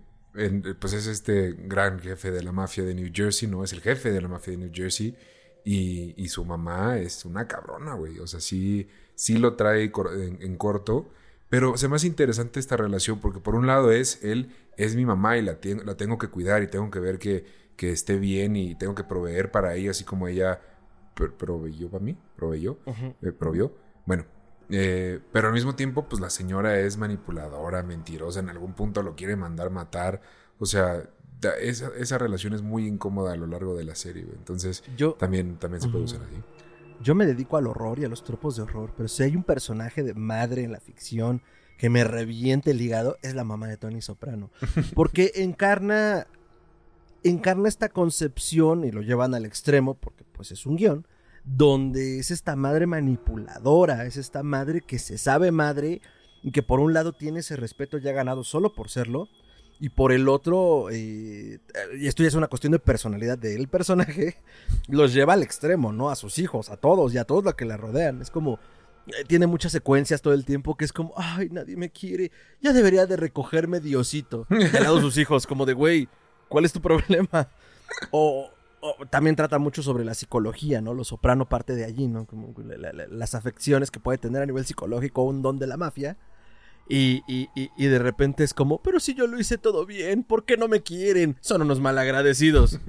[0.78, 3.64] pues es este gran jefe de la mafia de New Jersey, ¿no?
[3.64, 5.16] Es el jefe de la mafia de New Jersey.
[5.64, 8.18] Y, su mamá es una cabrona, güey.
[8.20, 9.92] O sea, sí, sí lo trae
[10.40, 11.10] en, corto.
[11.48, 15.06] Pero se me hace interesante esta relación porque por un lado es él, es mi
[15.06, 17.44] mamá y la, la tengo que cuidar y tengo que ver que,
[17.76, 20.60] que, esté bien y tengo que proveer para ella, así como ella
[21.14, 22.78] proveyó para mí, proveyó,
[23.22, 23.72] eh, provió.
[24.04, 24.24] Bueno,
[24.70, 29.16] eh, pero al mismo tiempo, pues la señora es manipuladora, mentirosa, en algún punto lo
[29.16, 30.20] quiere mandar matar.
[30.58, 31.08] O sea,
[31.60, 34.26] esa, esa relación es muy incómoda a lo largo de la serie.
[34.36, 36.42] Entonces, yo, también, también se puede usar así.
[37.00, 39.44] Yo me dedico al horror y a los tropos de horror, pero si hay un
[39.44, 41.42] personaje de madre en la ficción
[41.78, 44.50] que me reviente el hígado, es la mamá de Tony Soprano.
[44.94, 46.26] Porque encarna,
[47.22, 51.06] encarna esta concepción y lo llevan al extremo, porque pues es un guion,
[51.44, 56.00] donde es esta madre manipuladora, es esta madre que se sabe madre
[56.42, 59.28] y que por un lado tiene ese respeto ya ganado solo por serlo,
[59.80, 61.60] y por el otro, eh,
[61.98, 64.36] y esto ya es una cuestión de personalidad del personaje,
[64.88, 66.10] los lleva al extremo, ¿no?
[66.10, 68.20] A sus hijos, a todos y a todos los que la rodean.
[68.20, 68.58] Es como,
[69.06, 72.72] eh, tiene muchas secuencias todo el tiempo que es como, ay, nadie me quiere, ya
[72.72, 74.46] debería de recogerme Diosito.
[74.50, 76.08] Al lado de sus hijos, como de, güey,
[76.48, 77.48] ¿cuál es tu problema?
[78.10, 78.50] O,
[79.08, 80.92] también trata mucho sobre la psicología, ¿no?
[80.92, 82.26] Lo soprano parte de allí, ¿no?
[82.26, 82.54] Como
[83.10, 86.18] las afecciones que puede tener a nivel psicológico un don de la mafia.
[86.88, 90.44] Y, y, y, de repente es como, pero si yo lo hice todo bien, ¿por
[90.44, 91.36] qué no me quieren?
[91.40, 92.80] Son unos malagradecidos.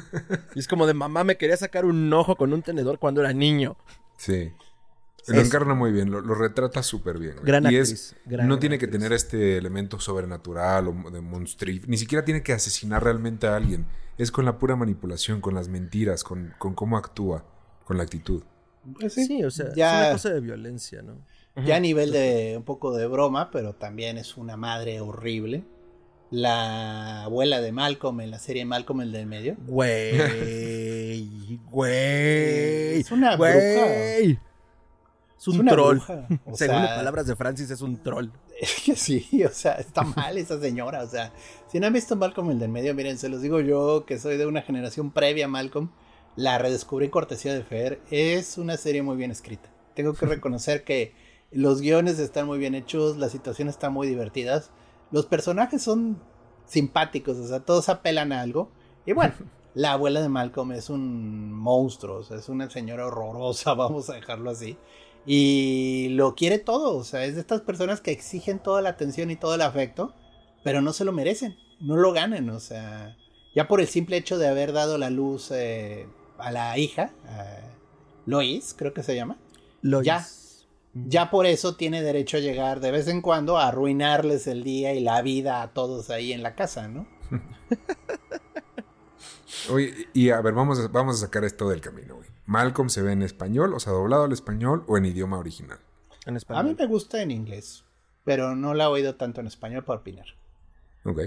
[0.54, 3.32] y es como de mamá me quería sacar un ojo con un tenedor cuando era
[3.32, 3.76] niño.
[4.16, 4.52] Sí.
[5.26, 7.34] Lo encarna muy bien, lo, retrata súper bien.
[7.42, 11.74] Gran y actriz, no tiene que tener este elemento sobrenatural o de monstruo.
[11.86, 13.86] Ni siquiera tiene que asesinar realmente a alguien
[14.18, 17.44] es con la pura manipulación, con las mentiras, con, cómo actúa,
[17.84, 18.42] con la actitud.
[18.98, 21.24] Pues sí, o sea, ya, es una cosa de violencia, ¿no?
[21.64, 25.64] Ya a nivel de un poco de broma, pero también es una madre horrible.
[26.30, 29.56] La abuela de Malcolm en la serie Malcolm el del medio.
[29.66, 33.00] Güey, güey.
[33.00, 33.56] Es una bruja.
[35.38, 36.00] Es un troll.
[36.52, 38.28] Según las palabras de Francis, es un troll.
[38.60, 41.02] Es que sí, o sea, está mal esa señora.
[41.02, 41.32] O sea,
[41.68, 44.36] si no han visto Malcolm el del medio, miren, se los digo yo, que soy
[44.36, 45.90] de una generación previa a Malcolm.
[46.34, 48.00] La redescubrí cortesía de Fer.
[48.10, 49.70] Es una serie muy bien escrita.
[49.94, 51.14] Tengo que reconocer que
[51.50, 54.70] los guiones están muy bien hechos, las situaciones están muy divertidas.
[55.10, 56.20] Los personajes son
[56.66, 58.70] simpáticos, o sea, todos apelan a algo.
[59.06, 59.34] Y bueno,
[59.74, 64.14] la abuela de Malcolm es un monstruo, o sea, es una señora horrorosa, vamos a
[64.14, 64.76] dejarlo así
[65.30, 69.30] y lo quiere todo, o sea, es de estas personas que exigen toda la atención
[69.30, 70.14] y todo el afecto,
[70.64, 73.14] pero no se lo merecen, no lo ganan, o sea,
[73.54, 76.08] ya por el simple hecho de haber dado la luz eh,
[76.38, 77.10] a la hija,
[78.24, 79.36] Lois, creo que se llama,
[79.82, 80.06] Lois.
[80.06, 80.26] ya,
[80.94, 84.94] ya por eso tiene derecho a llegar de vez en cuando a arruinarles el día
[84.94, 87.06] y la vida a todos ahí en la casa, ¿no?
[89.70, 92.28] Oye, y a ver, vamos a, vamos a sacar esto del camino, güey.
[92.46, 95.78] Malcolm se ve en español, o sea, doblado al español o en idioma original.
[96.26, 96.64] En A español.
[96.64, 97.84] mí me gusta en inglés,
[98.24, 100.26] pero no la he oído tanto en español para opinar.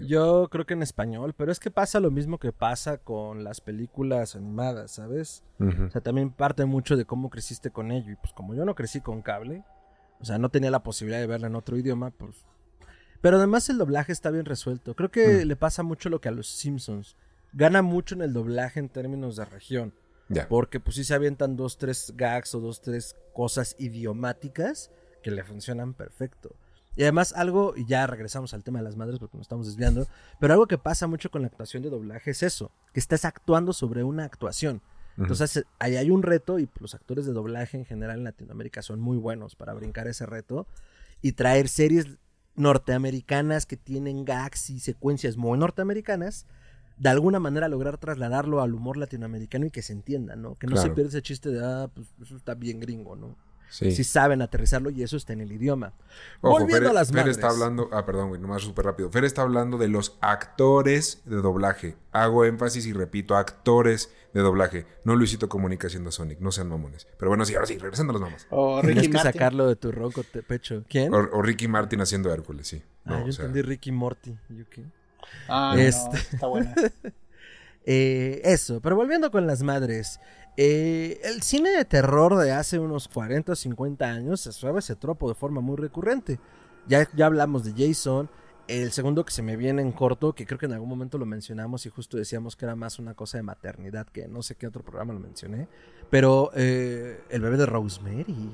[0.07, 3.61] Yo creo que en español, pero es que pasa lo mismo que pasa con las
[3.61, 5.43] películas animadas, ¿sabes?
[5.59, 8.11] O sea, también parte mucho de cómo creciste con ello.
[8.11, 9.63] Y pues como yo no crecí con cable,
[10.19, 12.45] o sea, no tenía la posibilidad de verla en otro idioma, pues...
[13.21, 14.95] Pero además el doblaje está bien resuelto.
[14.95, 15.47] Creo que Mm.
[15.47, 17.15] le pasa mucho lo que a los Simpsons.
[17.53, 19.93] Gana mucho en el doblaje en términos de región.
[20.47, 25.43] Porque pues sí se avientan dos, tres gags o dos, tres cosas idiomáticas que le
[25.43, 26.55] funcionan perfecto.
[26.95, 30.07] Y además algo, y ya regresamos al tema de las madres porque nos estamos desviando,
[30.39, 33.73] pero algo que pasa mucho con la actuación de doblaje es eso, que estás actuando
[33.73, 34.81] sobre una actuación.
[35.17, 38.99] Entonces ahí hay un reto y los actores de doblaje en general en Latinoamérica son
[38.99, 40.67] muy buenos para brincar ese reto
[41.21, 42.17] y traer series
[42.55, 46.47] norteamericanas que tienen gags y secuencias muy norteamericanas,
[46.97, 50.55] de alguna manera lograr trasladarlo al humor latinoamericano y que se entienda, ¿no?
[50.55, 53.37] Que no se pierda ese chiste de, ah, pues eso está bien gringo, ¿no?
[53.71, 53.91] Sí.
[53.91, 55.93] Si saben aterrizarlo y eso está en el idioma.
[56.41, 57.37] Ojo, Volviendo Fer, a las Fer madres.
[57.37, 57.89] está hablando.
[57.93, 59.09] Ah, perdón, güey, nomás súper rápido.
[59.09, 61.95] Fer está hablando de los actores de doblaje.
[62.11, 64.85] Hago énfasis y repito, actores de doblaje.
[65.05, 67.07] No Luisito Comunica haciendo Sonic, no sean mamones.
[67.17, 68.45] Pero bueno, sí, ahora sí, regresando a los mamás.
[68.49, 69.31] O Tienes Ricky que Martin.
[69.33, 70.83] sacarlo de tu ronco te- pecho.
[70.89, 71.13] ¿Quién?
[71.13, 72.83] O, o Ricky Martin haciendo Hércules, sí.
[73.05, 74.37] ah, yo o sea, entendí Ricky Morty.
[74.49, 74.83] ¿Yo qué?
[75.47, 76.17] Ah, no, Este.
[76.17, 76.75] está buena.
[77.83, 80.19] Eh, eso, pero volviendo con las madres.
[80.57, 84.95] Eh, el cine de terror de hace unos 40 o 50 años se usaba ese
[84.95, 86.39] tropo de forma muy recurrente.
[86.87, 88.29] Ya, ya hablamos de Jason.
[88.67, 91.25] El segundo que se me viene en corto, que creo que en algún momento lo
[91.25, 94.67] mencionamos y justo decíamos que era más una cosa de maternidad, que no sé qué
[94.67, 95.67] otro programa lo mencioné.
[96.09, 98.51] Pero eh, el bebé de Rosemary.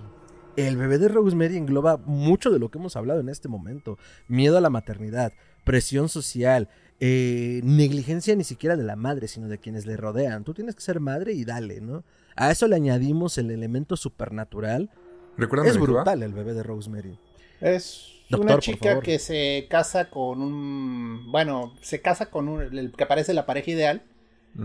[0.56, 4.00] El bebé de Rosemary engloba mucho de lo que hemos hablado en este momento.
[4.28, 5.34] Miedo a la maternidad,
[5.64, 10.44] presión social, eh, negligencia ni siquiera de la madre, sino de quienes le rodean.
[10.44, 12.04] Tú tienes que ser madre y dale, ¿no?
[12.36, 14.90] A eso le añadimos el elemento supernatural.
[15.38, 17.18] ¿Recuerdan Es brutal el bebé de Rosemary.
[17.62, 21.32] Es Doctor, una chica que se casa con un.
[21.32, 22.62] Bueno, se casa con un.
[22.62, 24.04] El que parece la pareja ideal.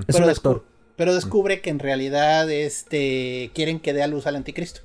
[0.09, 0.65] Es pero, un descu- actor.
[0.97, 4.81] pero descubre que en realidad este quieren que dé a luz al anticristo.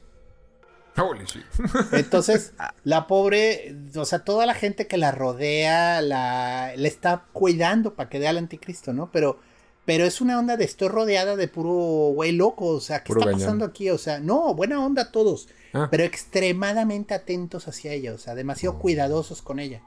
[0.98, 1.44] Holy shit.
[1.94, 7.96] Entonces, la pobre, o sea, toda la gente que la rodea, la, le está cuidando
[7.96, 9.12] para que dé al anticristo, ¿no?
[9.12, 9.40] Pero,
[9.86, 13.22] pero es una onda de estoy rodeada de puro güey loco, o sea, ¿qué Puro
[13.22, 13.90] está pasando aquí?
[13.90, 15.88] O sea, no, buena onda todos, Ah.
[15.92, 19.82] pero extremadamente atentos hacia ella, o sea, demasiado cuidadosos con ella.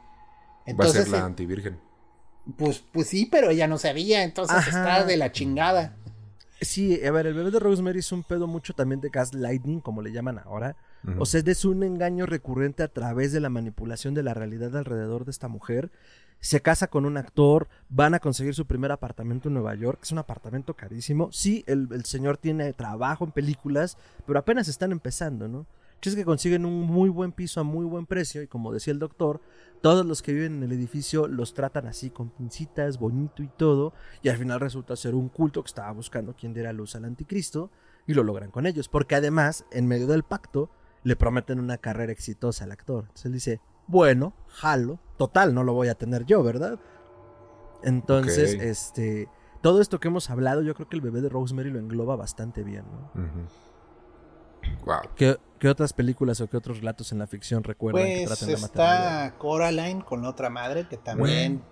[0.79, 1.81] Va a ser la eh, antivirgen.
[2.57, 4.69] pues, pues sí, pero ella no sabía, entonces Ajá.
[4.71, 5.97] está de la chingada.
[6.61, 10.03] Sí, a ver, el bebé de Rosemary es un pedo mucho también de gaslighting, como
[10.03, 10.77] le llaman ahora.
[11.19, 15.25] O sea, es un engaño recurrente a través de la manipulación de la realidad alrededor
[15.25, 15.91] de esta mujer.
[16.41, 20.13] Se casa con un actor, van a conseguir su primer apartamento en Nueva York, es
[20.13, 21.31] un apartamento carísimo.
[21.33, 25.67] Sí, el, el señor tiene trabajo en películas, pero apenas están empezando, ¿no?
[26.09, 28.99] Es que consiguen un muy buen piso a muy buen precio y como decía el
[28.99, 29.43] doctor,
[29.83, 33.93] todos los que viven en el edificio los tratan así con pincitas, bonito y todo,
[34.23, 37.71] y al final resulta ser un culto que estaba buscando quien diera luz al anticristo
[38.07, 40.71] y lo logran con ellos, porque además, en medio del pacto,
[41.03, 43.05] le prometen una carrera exitosa al actor.
[43.05, 46.79] Entonces él dice, bueno, jalo, total, no lo voy a tener yo, ¿verdad?
[47.83, 49.29] Entonces, este,
[49.63, 52.63] todo esto que hemos hablado, yo creo que el bebé de Rosemary lo engloba bastante
[52.63, 53.49] bien, ¿no?
[54.85, 55.01] Wow.
[55.17, 58.55] ¿Qué, qué otras películas o qué otros relatos en la ficción recuerdan que Pues tratan
[58.55, 59.27] la maternidad?
[59.27, 61.63] está Coraline con la otra madre que también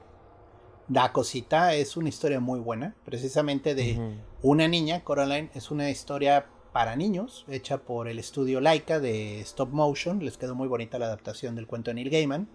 [0.89, 6.47] da cosita, es una historia muy buena, precisamente de una niña, Coraline, es una historia
[6.79, 11.07] para niños, hecha por el estudio Laika de Stop Motion, les quedó muy bonita la
[11.07, 12.49] adaptación del cuento de Neil Gaiman,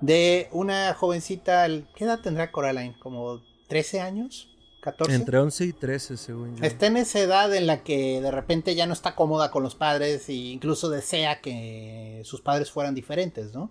[0.00, 2.98] de una jovencita, ¿qué edad tendrá Coraline?
[2.98, 4.56] ¿Como 13 años?
[4.82, 5.12] ¿14?
[5.12, 6.64] Entre 11 y 13, según yo.
[6.64, 9.74] Está en esa edad en la que de repente ya no está cómoda con los
[9.74, 13.70] padres e incluso desea que sus padres fueran diferentes, ¿no?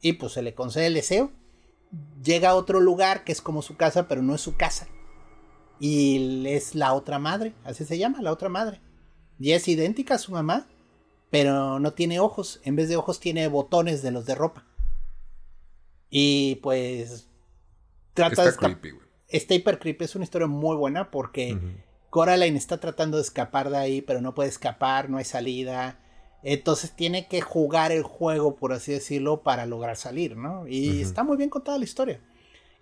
[0.00, 1.32] Y pues se le concede el deseo.
[2.24, 4.88] Llega a otro lugar que es como su casa, pero no es su casa.
[5.78, 8.80] Y es la otra madre, así se llama, la otra madre.
[9.42, 10.68] Y es idéntica a su mamá,
[11.28, 12.60] pero no tiene ojos.
[12.62, 14.64] En vez de ojos tiene botones de los de ropa.
[16.10, 17.26] Y pues
[18.14, 19.08] trata de Está escapar creepy, güey.
[19.26, 21.58] está hiper creepy, es una historia muy buena porque.
[22.08, 25.98] Coraline está tratando de escapar de ahí, pero no puede escapar, no hay salida.
[26.44, 30.68] Entonces tiene que jugar el juego, por así decirlo, para lograr salir, ¿no?
[30.68, 32.20] Y está muy bien contada la historia.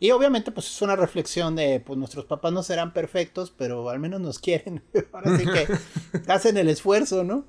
[0.02, 4.00] Y obviamente, pues es una reflexión de, pues nuestros papás no serán perfectos, pero al
[4.00, 4.82] menos nos quieren.
[5.12, 5.68] Ahora sí que
[6.32, 7.46] hacen el esfuerzo, ¿no?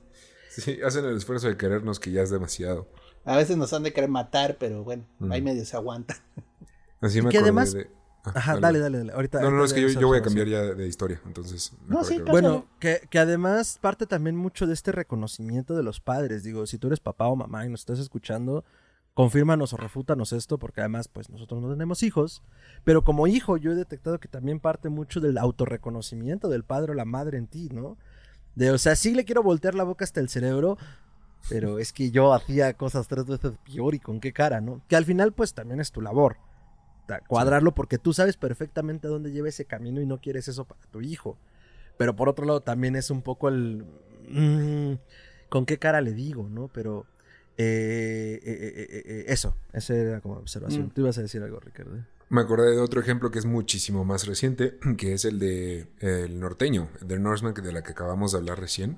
[0.50, 2.90] Sí, hacen el esfuerzo de querernos que ya es demasiado.
[3.24, 5.32] A veces nos han de querer matar, pero bueno, Ujú.
[5.32, 6.18] ahí medio se aguanta.
[7.02, 7.90] Así me que además- de...
[8.24, 9.14] Ah, Ajá, dale, dale, dale.
[9.14, 11.72] Ahorita, No, no, no, ahorita es que yo, voy a cambiar ya de historia, entonces.
[11.88, 12.30] No, sí, que-.
[12.30, 16.44] Bueno, que, que además parte también mucho de este reconocimiento de los padres.
[16.44, 18.64] Digo, si tú eres papá o mamá y nos estás escuchando,
[19.14, 22.44] confírmanos o refútanos esto, porque además, pues nosotros no tenemos hijos.
[22.84, 26.96] Pero como hijo, yo he detectado que también parte mucho del autorreconocimiento del padre o
[26.96, 27.98] la madre en ti, ¿no?
[28.56, 30.78] De, o sea, sí le quiero voltear la boca hasta el cerebro,
[31.50, 34.82] pero es que yo hacía cosas tres veces peor y con qué cara, ¿no?
[34.88, 36.38] Que al final, pues también es tu labor.
[37.28, 40.80] Cuadrarlo porque tú sabes perfectamente a dónde lleva ese camino y no quieres eso para
[40.92, 41.38] tu hijo.
[41.98, 43.86] Pero por otro lado también es un poco el...
[44.30, 44.94] mm,
[45.50, 46.70] ¿Con qué cara le digo, no?
[46.70, 47.06] Pero...
[47.64, 50.88] eh, eh, eh, eso, esa era como observación.
[50.88, 50.90] Mm.
[50.92, 51.92] Tú ibas a decir algo, Ricardo.
[52.30, 56.40] Me acordé de otro ejemplo que es muchísimo más reciente, que es el de El
[56.40, 58.98] Norteño, el de Norseman, que de la que acabamos de hablar recién.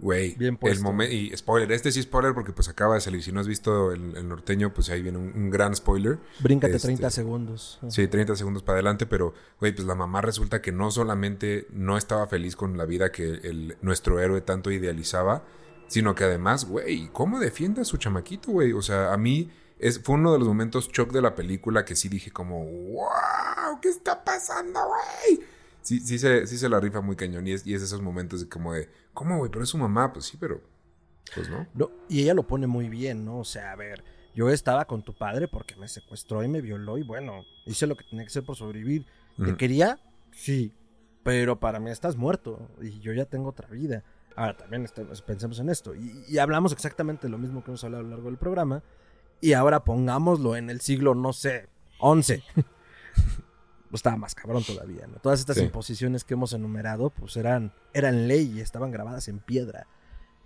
[0.00, 3.22] Güey, Bien el momento y spoiler, este sí spoiler porque pues acaba de salir.
[3.22, 6.18] Si no has visto el, el Norteño, pues ahí viene un, un gran spoiler.
[6.40, 7.78] Bríncate Este, 30 segundos.
[7.88, 11.96] Sí, 30 segundos para adelante, pero, güey, pues la mamá resulta que no solamente no
[11.96, 15.44] estaba feliz con la vida que el, nuestro héroe tanto idealizaba,
[15.86, 18.72] sino que además, güey, ¿cómo defiende a su chamaquito, güey?
[18.72, 21.96] O sea, a mí es, fue uno de los momentos shock de la película que
[21.96, 25.40] sí dije como, wow, ¿qué está pasando, güey?
[25.82, 28.40] Sí, sí, se, sí se la rifa muy cañón y es, y es esos momentos
[28.40, 29.50] de como de, ¿cómo, güey?
[29.50, 30.60] Pero es su mamá, pues sí, pero,
[31.34, 31.66] pues no.
[31.74, 33.40] No, y ella lo pone muy bien, ¿no?
[33.40, 34.02] O sea, a ver,
[34.34, 37.96] yo estaba con tu padre porque me secuestró y me violó y bueno, hice lo
[37.96, 39.06] que tenía que hacer por sobrevivir.
[39.42, 39.98] ¿Te quería?
[40.32, 40.72] Sí.
[41.22, 44.04] Pero para mí estás muerto y yo ya tengo otra vida.
[44.36, 45.94] Ahora, también estamos- pensemos en esto.
[45.94, 48.82] Y, y hablamos exactamente lo mismo que hemos hablado a lo largo del programa.
[49.40, 51.68] Y ahora pongámoslo en el siglo, no sé,
[52.00, 52.42] 11.
[53.14, 55.18] pues estaba más cabrón todavía, ¿no?
[55.18, 55.62] Todas estas Sí.
[55.64, 59.86] imposiciones que hemos enumerado, pues eran, eran ley y estaban grabadas en piedra.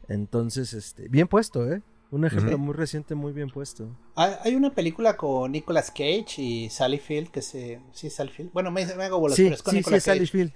[0.08, 1.82] Entonces, este, bien puesto, ¿eh?
[2.10, 3.94] Un ejemplo muy reciente, muy bien puesto.
[4.16, 7.82] Hay, una película con Nicolas Cage y Sally Field que se...
[7.92, 8.50] Sí, Sally Field.
[8.52, 10.26] Bueno, me, me hago bolas, Sí, pero es con sí, sí, Sally.
[10.26, 10.52] Field.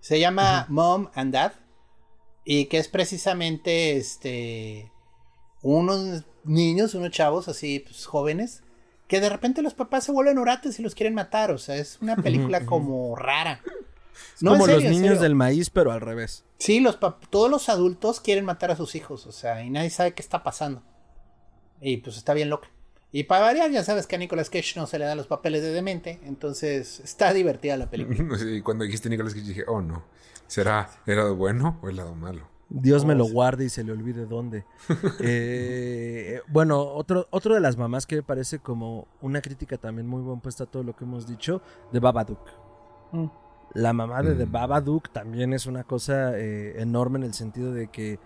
[0.00, 1.52] Se llama Mom and Dad.
[2.44, 4.90] Y que es precisamente este.
[5.62, 8.62] Unos niños, unos chavos así, pues jóvenes.
[9.08, 11.50] Que de repente los papás se vuelven orates y los quieren matar.
[11.50, 13.60] O sea, es una película como rara.
[14.36, 16.44] Es No, como serio, los niños del maíz, pero al revés.
[16.58, 16.98] Sí, los
[17.30, 19.26] todos los adultos quieren matar a sus hijos.
[19.26, 20.82] O sea, y nadie sabe qué está pasando.
[21.80, 22.68] Y pues está bien loca.
[23.12, 25.62] Y para variar, ya sabes que a Nicolas Cage no se le dan los papeles
[25.62, 26.18] de demente.
[26.24, 28.36] Entonces está divertida la película.
[28.50, 30.04] Y cuando dijiste Nicolás Cage dije, oh no,
[30.46, 32.54] ¿será el lado bueno o el lado malo?
[32.70, 34.64] Dios me lo guarde y se le olvide dónde.
[35.20, 40.22] Eh, bueno, otro, otro de las mamás que me parece como una crítica también muy
[40.22, 42.40] buen puesta a todo lo que hemos dicho, de Babadook.
[43.12, 43.26] Mm.
[43.74, 44.52] La mamá de The Mm.
[44.52, 48.18] Babadook también es una cosa eh, enorme en el sentido de que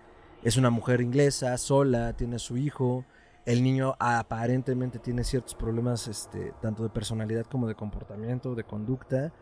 [0.43, 3.05] es una mujer inglesa, sola, tiene a su hijo.
[3.45, 9.33] El niño aparentemente tiene ciertos problemas, este, tanto de personalidad como de comportamiento, de conducta.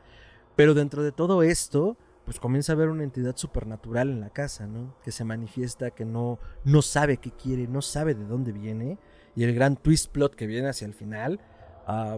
[0.55, 4.67] Pero dentro de todo esto, pues comienza a haber una entidad supernatural en la casa,
[4.67, 4.93] ¿no?
[5.01, 8.97] Que se manifiesta, que no, no sabe qué quiere, no sabe de dónde viene.
[9.33, 11.39] Y el gran twist plot que viene hacia el final,
[11.87, 12.17] ah,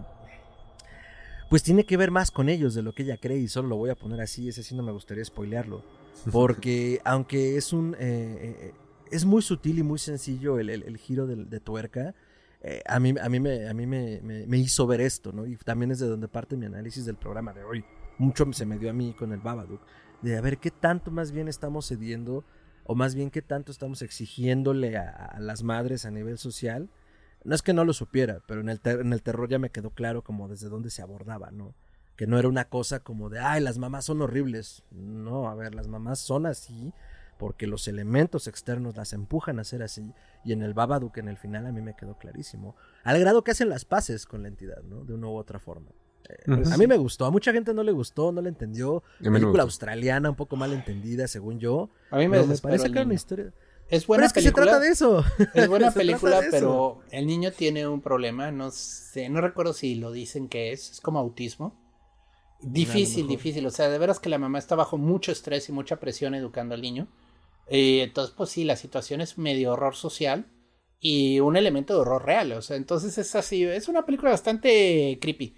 [1.48, 3.38] pues tiene que ver más con ellos de lo que ella cree.
[3.38, 5.84] Y solo lo voy a poner así, ese sí no me gustaría spoilearlo.
[6.32, 7.94] Porque aunque es un...
[7.94, 8.74] eh, eh,
[9.12, 12.14] es muy sutil y muy sencillo el, el- el giro del- de, tuerca.
[12.62, 15.46] eh, a mí, a mí, me, a mí me, me- me hizo ver esto, ¿no?
[15.46, 17.84] Y también es de donde parte mi análisis del programa de hoy.
[18.20, 19.80] Mucho se me dio a mí con el Babadook.
[20.20, 22.44] De a ver qué tanto más bien estamos cediendo,
[22.84, 26.90] o más bien qué tanto estamos exigiéndole a, las madres a nivel social.
[27.44, 29.70] No es que no lo supiera, pero en el, ter- en el terror ya me
[29.70, 31.74] quedó claro como desde dónde se abordaba, ¿no?
[32.16, 34.82] Que no era una cosa como de, ay, las mamás son horribles.
[34.90, 36.92] No, a ver, las mamás son así
[37.38, 40.12] porque los elementos externos las empujan a ser así.
[40.44, 42.76] Y en el Babadook, en el final, a mí me quedó clarísimo.
[43.02, 45.06] Al grado que hacen las paces con la entidad, ¿no?
[45.06, 45.88] De una u otra forma.
[46.72, 49.02] A mí me gustó, a mucha gente no le gustó, no le entendió.
[49.20, 49.64] A mí no me Película gustó.
[49.64, 51.90] australiana, un poco mal entendida, según yo.
[52.10, 53.14] A mí me, Pero me parece que era una niño.
[53.14, 53.52] historia.
[53.88, 55.24] Es Pero buena es que se trata de eso.
[55.52, 60.12] Es buena película, pero el niño tiene un problema, no sé, no recuerdo si lo
[60.12, 61.76] dicen que es, es como autismo.
[62.60, 65.98] Difícil, difícil, o sea, de veras que la mamá está bajo mucho estrés y mucha
[65.98, 67.08] presión educando al niño.
[67.66, 70.46] Eh, entonces, pues sí, la situación es medio horror social
[71.00, 75.18] y un elemento de horror real, o sea, entonces es así, es una película bastante
[75.22, 75.54] creepy.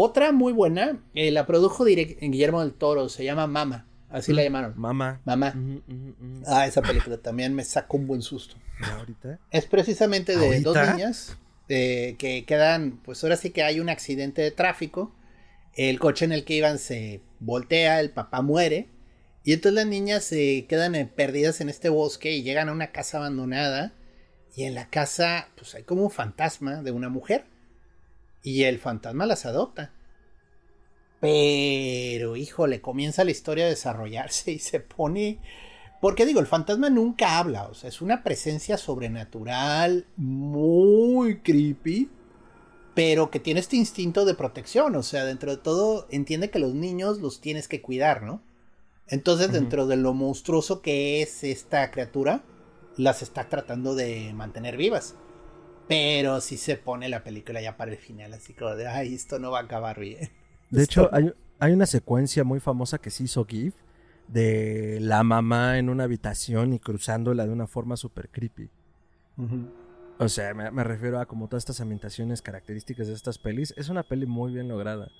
[0.00, 4.44] Otra muy buena, eh, la produjo direct- Guillermo del Toro, se llama Mama, así la
[4.44, 4.74] llamaron.
[4.76, 5.20] Mamá.
[5.24, 5.52] Mamá.
[5.56, 6.42] Ujú, ujú, ujú.
[6.46, 8.54] Ah, esa película también me sacó un buen susto.
[8.80, 9.40] ¿Y ahorita?
[9.50, 10.70] Es precisamente de ¿Ahorita?
[10.70, 11.36] dos niñas
[11.68, 15.12] eh, que quedan, pues ahora sí que hay un accidente de tráfico,
[15.74, 18.86] el coche en el que iban se voltea, el papá muere,
[19.42, 22.92] y entonces las niñas se quedan eh, perdidas en este bosque y llegan a una
[22.92, 23.94] casa abandonada,
[24.54, 27.46] y en la casa pues hay como un fantasma de una mujer,
[28.42, 29.92] y el fantasma las adopta.
[31.20, 35.40] Pero, híjole, comienza la historia a desarrollarse y se pone...
[36.00, 42.08] Porque digo, el fantasma nunca habla, o sea, es una presencia sobrenatural, muy creepy,
[42.94, 46.72] pero que tiene este instinto de protección, o sea, dentro de todo entiende que los
[46.72, 48.42] niños los tienes que cuidar, ¿no?
[49.08, 52.44] Entonces, dentro de lo monstruoso que es esta criatura,
[52.96, 55.16] las está tratando de mantener vivas.
[55.88, 59.38] Pero si se pone la película ya para el final, así como de, ay, esto
[59.38, 60.30] no va a acabar bien.
[60.70, 63.74] De hecho, hay, hay, una secuencia muy famosa que se hizo GIF
[64.28, 68.70] de la mamá en una habitación y cruzándola de una forma súper creepy.
[70.18, 73.72] O sea, me, refiero a como todas estas ambientaciones características de estas pelis.
[73.76, 75.10] Es una peli muy bien lograda.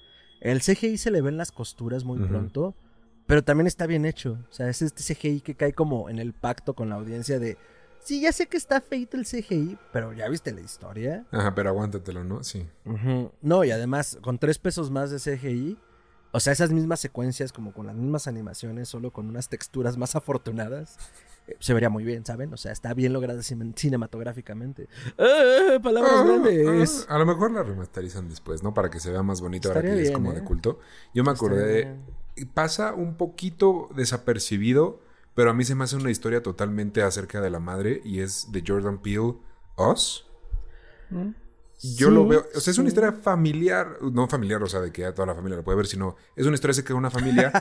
[0.41, 2.75] El CGI se le ven las costuras muy pronto,
[3.27, 4.39] pero también está bien hecho.
[4.51, 7.57] O sea, es este CGI que cae como en el pacto con la audiencia de
[8.01, 11.27] Sí, ya sé que está feito el CGI, pero ya viste la historia.
[11.31, 12.43] Ajá, pero aguántatelo, ¿no?
[12.43, 12.67] Sí.
[13.43, 15.79] No, y además, con tres pesos más de CGI,
[16.31, 20.15] o sea, esas mismas secuencias, como con las mismas animaciones, solo con unas texturas más
[20.15, 20.99] afortunadas,
[21.47, 22.53] eh, se vería muy bien, ¿saben?
[22.53, 24.89] O sea, está bien lograda cinematográficamente.
[25.19, 27.07] ¡Ah, palabras ah, grandes!
[27.09, 28.75] Ah, a lo mejor la remasterizan después, ¿no?
[28.75, 30.45] Para que se vea más bonito ahora que es como de ¿eh?
[30.45, 30.79] culto.
[31.15, 31.97] Yo me acordé.
[32.55, 35.01] Pasa un poquito desapercibido
[35.39, 38.51] pero a mí se me hace una historia totalmente acerca de la madre y es
[38.51, 39.35] de Jordan Peele,
[39.77, 40.27] Us.
[41.11, 41.29] Mm.
[41.95, 45.05] Yo lo veo, o sea, es una historia familiar, no familiar, o sea, de que
[45.13, 47.53] toda la familia la puede ver, sino es una historia de una familia,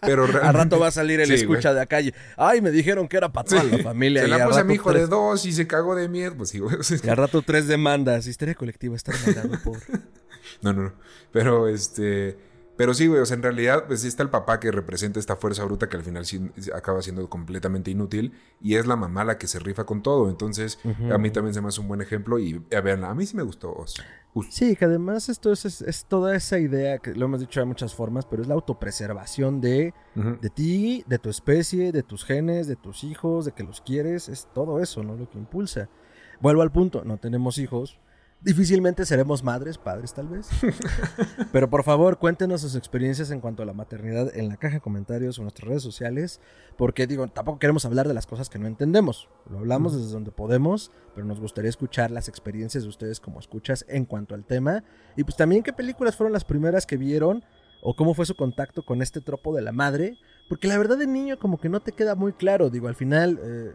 [0.00, 0.46] pero realmente...
[0.46, 2.14] Al rato va a salir el escucha de la calle.
[2.36, 4.22] Ay, me dijeron que era para toda la familia.
[4.22, 6.60] Se la puse a mi hijo de dos y se cagó de miedo, pues sí,
[7.02, 9.78] Y al rato tres demandas, historia colectiva, está demandado por...
[10.62, 10.92] no, no, no,
[11.32, 12.53] pero este...
[12.76, 15.36] Pero sí, güey, o sea, en realidad, pues sí está el papá que representa esta
[15.36, 19.38] fuerza bruta que al final sí acaba siendo completamente inútil y es la mamá la
[19.38, 20.28] que se rifa con todo.
[20.28, 20.80] Entonces,
[21.12, 23.36] a mí también se me hace un buen ejemplo y a ver, a mí sí
[23.36, 23.84] me gustó.
[24.50, 28.26] sí, que además esto es, toda esa idea que lo hemos dicho de muchas formas,
[28.26, 33.04] pero es la autopreservación de, de ti, de tu especie, de tus genes, de tus
[33.04, 35.16] hijos, de que los quieres, es todo eso, ¿no?
[35.16, 35.88] Lo que impulsa.
[36.40, 38.00] Vuelvo al punto, no tenemos hijos,
[38.44, 40.50] Difícilmente seremos madres, padres tal vez.
[41.52, 44.80] Pero por favor, cuéntenos sus experiencias en cuanto a la maternidad en la caja de
[44.82, 46.40] comentarios o en nuestras redes sociales.
[46.76, 49.30] Porque digo, tampoco queremos hablar de las cosas que no entendemos.
[49.48, 53.86] Lo hablamos desde donde podemos, pero nos gustaría escuchar las experiencias de ustedes como escuchas
[53.88, 54.84] en cuanto al tema.
[55.16, 57.46] Y pues también qué películas fueron las primeras que vieron
[57.82, 60.18] o cómo fue su contacto con este tropo de la madre.
[60.50, 62.68] Porque la verdad de niño como que no te queda muy claro.
[62.68, 63.72] Digo, al final, eh,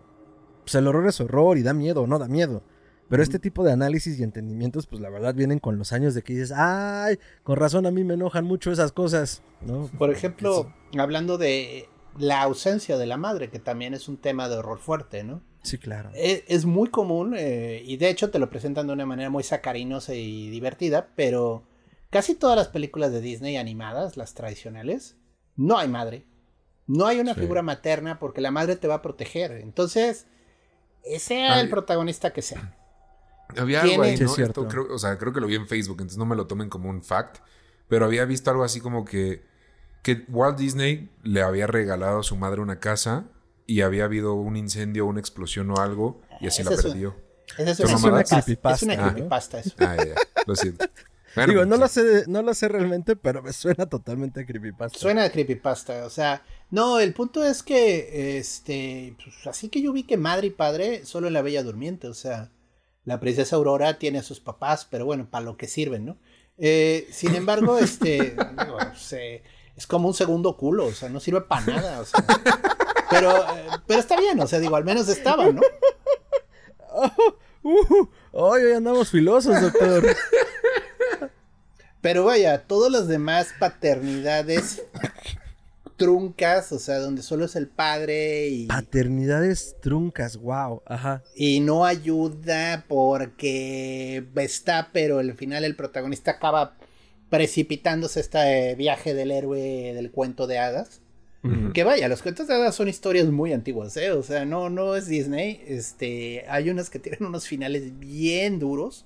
[0.61, 2.61] pues el horror es horror y da miedo o no da miedo.
[3.09, 6.21] Pero este tipo de análisis y entendimientos, pues la verdad vienen con los años de
[6.21, 9.89] que dices, ay, con razón a mí me enojan mucho esas cosas, ¿no?
[9.97, 14.57] Por ejemplo, hablando de la ausencia de la madre, que también es un tema de
[14.57, 15.41] horror fuerte, ¿no?
[15.63, 16.11] Sí, claro.
[16.13, 19.43] E, es, muy común eh, y de hecho te lo presentan de una manera muy
[19.43, 21.63] sacarinosa y divertida, pero
[22.09, 25.17] casi todas las películas de Disney animadas, las tradicionales,
[25.55, 26.25] no hay madre.
[26.87, 29.51] No hay una figura materna porque la madre te va a proteger.
[29.51, 30.25] Entonces,
[31.19, 32.78] sea el protagonista que sea.
[33.57, 34.67] Había algo ahí, ¿no?
[34.67, 36.89] creo, o sea, creo que lo vi en Facebook, entonces no me lo tomen como
[36.89, 37.37] un fact.
[37.87, 39.43] Pero había visto algo así como que,
[40.03, 43.25] que Walt Disney le había regalado a su madre una casa
[43.65, 47.15] y había habido un incendio, una explosión o algo y así la perdió.
[47.57, 48.75] es, una creepypasta.
[48.75, 49.75] Es una creepypasta eso.
[49.79, 50.85] Ah, ya, lo siento.
[51.47, 54.97] Digo, no, lo sé, no lo sé realmente, pero me suena totalmente a creepypasta.
[54.97, 59.93] Suena a creepypasta, o sea, no, el punto es que, este, pues, así que yo
[59.93, 62.51] vi que madre y padre solo en la Bella Durmiente, o sea,
[63.09, 66.17] la princesa Aurora tiene a sus papás, pero bueno, para lo que sirven, ¿no?
[66.59, 68.35] Eh, sin embargo, este,
[69.75, 72.23] es como un segundo culo, o sea, no sirve para nada, o sea,
[73.09, 75.61] pero, eh, pero está bien, o sea, digo, al menos estaba, ¿no?
[77.61, 80.15] Uh, hoy andamos filosos, doctor.
[81.99, 84.81] Pero vaya, todas las demás paternidades
[85.99, 88.65] truncas, o sea, donde solo es el padre y...
[88.65, 91.21] Paternidades truncas, wow, ajá.
[91.35, 96.77] Y no ayuda porque está, pero al final el protagonista acaba
[97.29, 101.01] precipitándose este viaje del héroe del cuento de hadas.
[101.73, 104.11] Que vaya, los cuentos de hadas son historias muy antiguas, ¿eh?
[104.11, 105.63] O sea, no, no es Disney.
[105.65, 109.05] Este, hay unas que tienen unos finales bien duros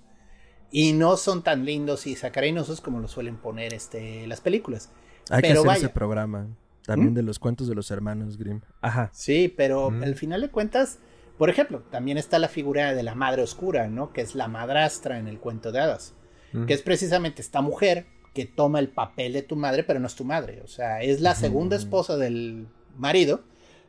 [0.71, 4.89] y no son tan lindos y sacarinosos como lo suelen poner este, las películas.
[5.29, 6.47] Hay que hacer ese programa.
[6.85, 7.15] También ¿Mm?
[7.15, 8.61] de los cuentos de los hermanos Grimm.
[8.81, 9.09] Ajá.
[9.13, 10.03] Sí, pero ¿Mm?
[10.03, 10.99] al final de cuentas,
[11.37, 14.11] por ejemplo, también está la figura de la madre oscura, ¿no?
[14.11, 16.13] Que es la madrastra en el cuento de hadas.
[16.51, 16.65] ¿Mm?
[16.65, 20.15] Que es precisamente esta mujer que toma el papel de tu madre, pero no es
[20.15, 20.61] tu madre.
[20.63, 22.67] O sea, es la segunda esposa del
[22.97, 23.41] marido.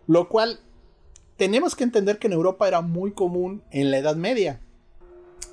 [0.07, 0.61] Lo cual
[1.36, 4.61] tenemos que entender que en Europa era muy común en la Edad Media.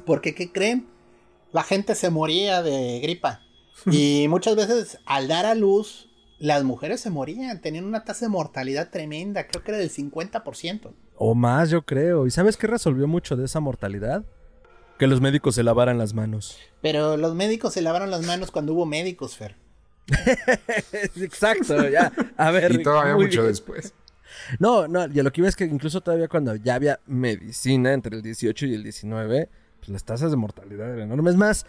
[0.06, 0.88] Porque, ¿qué creen?
[1.54, 3.42] La gente se moría de gripa.
[3.92, 6.11] Y muchas veces al dar a luz,
[6.42, 10.92] las mujeres se morían, tenían una tasa de mortalidad tremenda, creo que era del 50%.
[11.16, 12.26] O más, yo creo.
[12.26, 14.26] ¿Y sabes qué resolvió mucho de esa mortalidad?
[14.98, 16.58] Que los médicos se lavaran las manos.
[16.82, 19.56] Pero los médicos se lavaron las manos cuando hubo médicos, Fer.
[21.16, 22.12] Exacto, ya.
[22.38, 22.72] A ver.
[22.72, 23.48] Y todavía mucho bien.
[23.48, 23.94] después.
[24.58, 27.94] No, no, y a lo que iba es que incluso todavía cuando ya había medicina
[27.94, 31.34] entre el 18 y el 19, pues las tasas de mortalidad eran enormes.
[31.34, 31.66] Es más,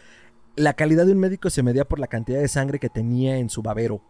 [0.57, 3.51] la calidad de un médico se medía por la cantidad de sangre que tenía en
[3.51, 4.03] su babero.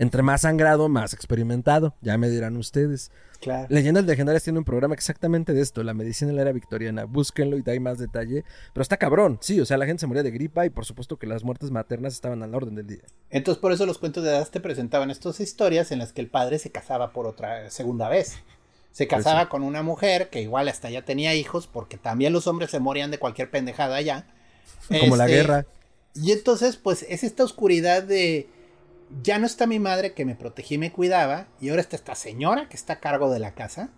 [0.00, 1.94] Entre más sangrado, más experimentado.
[2.00, 3.10] Ya me dirán ustedes.
[3.38, 3.66] Claro.
[3.68, 7.04] Leyendas Legendarias tiene un programa exactamente de esto, la medicina en la era victoriana.
[7.04, 8.44] Búsquenlo y hay más detalle.
[8.72, 11.18] Pero está cabrón, sí, o sea, la gente se moría de gripa y por supuesto
[11.18, 13.02] que las muertes maternas estaban al orden del día.
[13.28, 16.28] Entonces por eso los cuentos de hadas te presentaban estas historias en las que el
[16.28, 18.38] padre se casaba por otra segunda vez.
[18.92, 22.46] Se Pues casaba con una mujer que igual hasta ya tenía hijos, porque también los
[22.46, 24.26] hombres se morían de cualquier pendejada allá.
[24.88, 25.66] Como la Este, guerra.
[26.14, 28.48] Y entonces, pues, es esta oscuridad de.
[29.22, 32.14] Ya no está mi madre que me protegía y me cuidaba, y ahora está esta
[32.14, 33.90] señora que está a cargo de la casa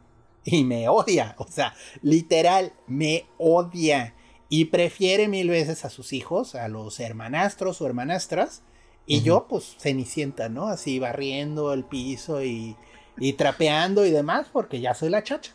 [0.44, 1.34] y me odia.
[1.38, 4.14] O sea, literal, me odia.
[4.48, 8.62] Y prefiere mil veces a sus hijos, a los hermanastros o hermanastras.
[9.06, 10.68] Y yo, pues, cenicienta, ¿no?
[10.68, 12.76] Así barriendo el piso y,
[13.18, 15.52] y trapeando y demás, porque ya soy la chacha.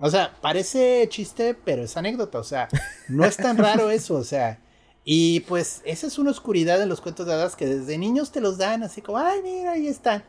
[0.00, 2.38] O sea, parece chiste, pero es anécdota.
[2.38, 2.68] O sea,
[3.08, 4.14] no es tan raro eso.
[4.16, 4.60] O sea,
[5.04, 8.40] y pues esa es una oscuridad en los cuentos de hadas que desde niños te
[8.40, 10.22] los dan así como, ay, mira, ahí están.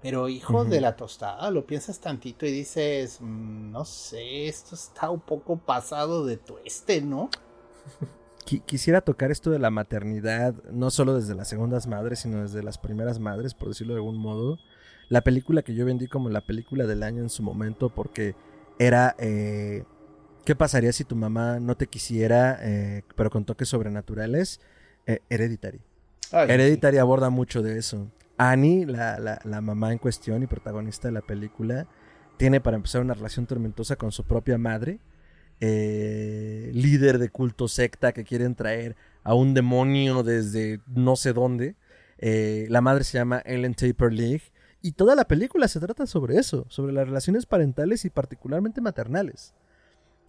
[0.00, 5.10] Pero hijo de la tostada, lo piensas tantito y dices, "Mm, no sé, esto está
[5.10, 7.30] un poco pasado de tueste, ¿no?
[8.46, 12.62] Qui- Quisiera tocar esto de la maternidad, no solo desde las segundas madres, sino desde
[12.62, 14.58] las primeras madres, por decirlo de algún modo.
[15.08, 18.34] La película que yo vendí como la película del año en su momento, porque
[18.78, 19.84] era eh,
[20.48, 24.60] ¿qué pasaría si tu mamá no te quisiera, eh, pero con toques sobrenaturales?
[25.06, 25.18] Eh.
[26.32, 28.10] Ay, Hereditary aborda mucho de eso.
[28.38, 31.86] Annie, la, la- la mamá en cuestión y protagonista de la película,
[32.38, 35.00] tiene para empezar una relación tormentosa con su propia madre,
[35.60, 41.74] eh, líder de culto secta que quieren traer a un demonio desde no sé dónde.
[42.18, 44.44] Eh, la madre se llama Ellen Taper League.
[44.80, 49.52] Y toda la película se trata sobre eso, sobre las relaciones parentales y particularmente maternales.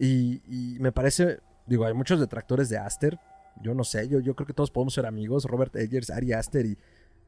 [0.00, 3.18] Y, y me parece, digo, hay muchos detractores de Aster.
[3.62, 5.44] Yo no sé, yo, yo creo que todos podemos ser amigos.
[5.44, 6.78] Robert Eggers, Ari Aster y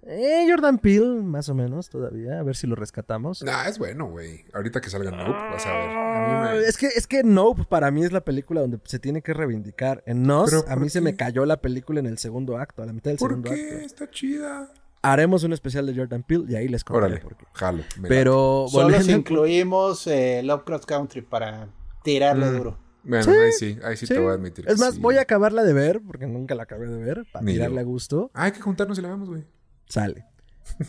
[0.05, 2.41] eh, Jordan Peele, más o menos todavía.
[2.41, 3.43] A ver si lo rescatamos.
[3.43, 4.45] Nah, es bueno, güey.
[4.55, 5.91] Ahorita que salga Nope, vas a ver.
[5.91, 8.99] A mí me- Es que, es que Nope para mí es la película donde se
[8.99, 10.03] tiene que reivindicar.
[10.07, 11.05] En Nos, ¿Pero a mí se qué?
[11.05, 13.61] me cayó la película en el segundo acto, a la mitad del ¿Por segundo qué?
[13.75, 13.77] acto.
[13.87, 14.71] Está chida.
[15.03, 17.45] Haremos un especial de Jordan Peele y ahí les contaré Órale, por qué.
[17.53, 17.83] jalo.
[18.09, 21.69] Pero Solo si incluimos eh, Lovecraft Country para
[22.05, 22.57] tirarle Mm.
[22.59, 22.79] duro.
[23.05, 24.15] Bueno, Sí, ahí sí, ahí sí, sí.
[24.15, 24.65] te voy a admitir.
[24.69, 25.01] Es que más, sí.
[25.01, 27.59] voy a acabarla de ver, porque nunca la acabé de ver, para Ni yo.
[27.59, 28.31] tirarle a gusto.
[28.35, 29.45] Ah, hay que juntarnos y la vemos, güey.
[29.89, 30.27] Sale.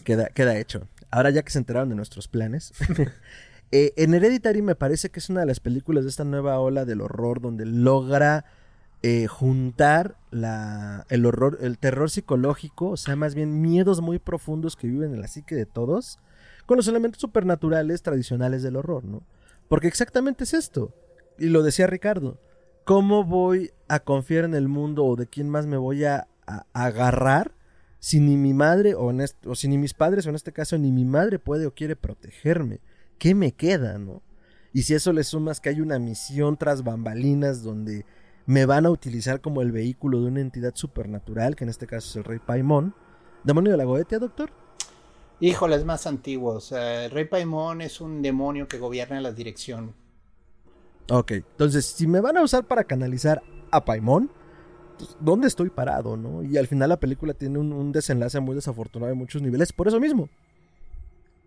[0.04, 0.88] Queda, queda hecho.
[1.10, 2.72] Ahora ya que se enteraron de nuestros planes.
[3.72, 6.86] eh, en Hereditary me parece que es una de las películas de esta nueva ola
[6.86, 8.46] del horror donde logra
[9.02, 14.76] eh, juntar la, el horror, el terror psicológico, o sea, más bien miedos muy profundos
[14.76, 16.20] que viven en la psique de todos,
[16.68, 19.24] con los elementos supernaturales tradicionales del horror, ¿no?
[19.68, 20.94] Porque exactamente es esto.
[21.38, 22.40] Y lo decía Ricardo.
[22.86, 26.66] ¿Cómo voy a confiar en el mundo o de quién más me voy a, a-
[26.74, 27.54] agarrar
[28.00, 30.78] si ni mi madre o, en o si ni mis padres o en este caso
[30.78, 32.82] ni mi madre puede o quiere protegerme?
[33.18, 34.22] ¿Qué me queda, no?
[34.74, 38.06] Y si eso le sumas que hay una misión tras bambalinas donde
[38.46, 42.10] me van a utilizar como el vehículo de una entidad supernatural, que en este caso
[42.10, 42.94] es el rey Paimon.
[43.46, 44.52] ¿Demonio de la Goetia, doctor?
[45.40, 46.54] Híjole, es más antiguo.
[46.54, 49.94] O sea, el Rey Paimon es un demonio que gobierna la dirección.
[51.10, 53.42] Ok, entonces si me van a usar para canalizar
[53.72, 54.30] a Paimon,
[54.98, 56.44] pues, ¿dónde estoy parado, no?
[56.44, 59.88] Y al final la película tiene un, un desenlace muy desafortunado en muchos niveles, por
[59.88, 60.30] eso mismo.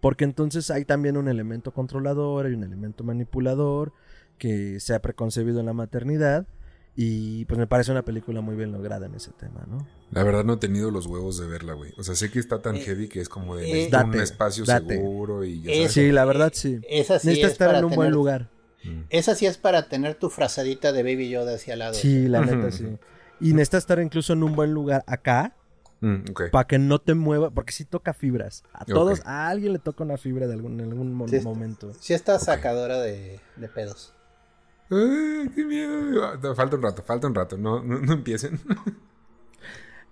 [0.00, 3.92] Porque entonces hay también un elemento controlador, hay un elemento manipulador
[4.38, 6.46] que se ha preconcebido en la maternidad.
[6.98, 9.86] Y pues me parece una película muy bien lograda en ese tema, ¿no?
[10.10, 11.92] La verdad no he tenido los huevos de verla, güey.
[11.98, 14.64] O sea, sé que está tan Eh, heavy que es como de eh, un espacio
[14.64, 14.94] date.
[14.96, 15.92] seguro y ya Es- sabes.
[15.92, 16.78] Sí, la verdad sí.
[16.88, 18.50] Esa sí Necesita es estar para en un buen lugar.
[18.84, 19.02] Mm.
[19.10, 21.94] Esa sí es para tener tu frazadita de Baby Yoda hacia al lado.
[21.94, 22.86] Sí, la neta sí.
[23.40, 25.54] Y necesita estar incluso en un buen lugar acá
[26.00, 26.42] Mm, ok.
[26.52, 28.64] para que no te mueva, porque sí toca fibras.
[28.72, 31.48] A todos, a alguien le toca una fibra de algún, en algún mo- Sí, está-
[31.48, 31.92] momento.
[31.98, 34.12] Sí está sacadora de, de pedos.
[34.90, 36.22] Ay, qué miedo.
[36.24, 37.56] Ah, Falta un rato, falta un rato.
[37.56, 38.60] No, no, no empiecen.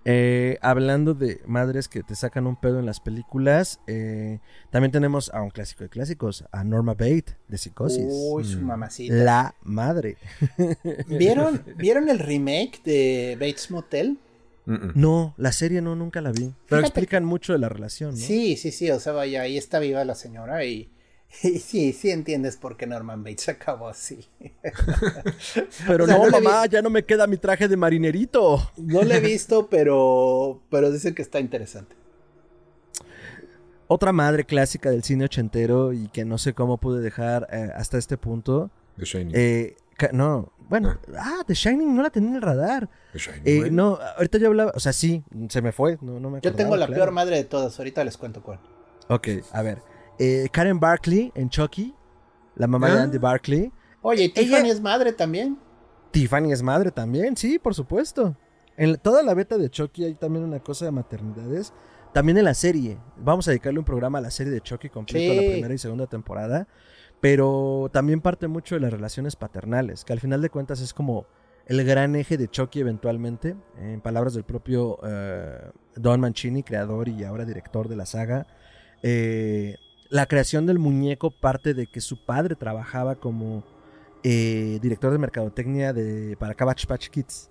[0.07, 4.39] Eh, hablando de madres que te sacan un pedo en las películas, eh,
[4.69, 8.05] también tenemos a un clásico de clásicos, a Norma Bate de Psicosis.
[8.07, 8.65] Uy, su Mm.
[8.65, 9.13] mamacita.
[9.15, 10.17] La madre.
[11.07, 14.19] ¿Vieron, ¿Vieron el remake de Bates Motel?
[14.67, 14.91] Mm, mm.
[14.95, 16.53] No, la serie no, nunca la vi.
[16.67, 18.17] Pero Fíjate- explican mucho de la relación, ¿no?
[18.17, 20.89] Sí, sí, sí, o sea, vaya, ahí está viva la señora y,
[21.43, 24.27] y sí, sí entiendes por qué Norman Bates acabó así.
[25.87, 26.45] Pero O sea, no, no la vi.
[26.45, 28.71] mamá, ya no me queda mi traje de marinerito.
[28.77, 31.95] No la he visto, pero, pero dicen que está interesante.
[33.87, 37.97] Otra madre clásica del cine ochentero y que no sé cómo pude dejar eh, hasta
[37.99, 38.71] este punto.
[38.97, 39.33] The Shining.
[39.35, 39.75] Eh,
[40.11, 42.89] no, bueno, ah, The Shining no la tenía en el radar.
[43.13, 46.31] The Shining, Eh, no, ahorita yo hablaba, o sea, sí, se me fue, no, no
[46.31, 46.99] me Yo acordaba, tengo la claro.
[47.03, 48.59] peor madre de todas, ahorita les cuento cuál.
[49.07, 49.79] Ok, a ver.
[50.19, 51.93] Eh, Karen Barkley en Chucky,
[52.55, 53.03] la mamá de Ah.
[53.03, 53.71] Andy Barkley.
[54.01, 55.57] Oye, ¿y Ella- Tiffany es madre también?
[56.11, 58.35] Tiffany es madre también, sí, por supuesto.
[58.77, 61.73] En toda la beta de Chucky hay también una cosa de maternidades.
[62.13, 62.97] También en la serie.
[63.17, 65.45] Vamos a dedicarle un programa a la serie de Chucky completo, Sí.
[65.45, 66.67] la primera y segunda temporada.
[67.19, 71.25] Pero también parte mucho de las relaciones paternales, que al final de cuentas es como
[71.65, 73.55] el gran eje de Chucky eventualmente.
[73.77, 78.45] En palabras del propio eh, Don Mancini, creador y ahora director de la saga.
[79.01, 79.75] Eh,
[80.15, 83.65] la creación del muñeco parte de que su padre trabajaba como
[84.23, 87.49] eh, director de mercadotecnia de, para Cabbage Patch Kids.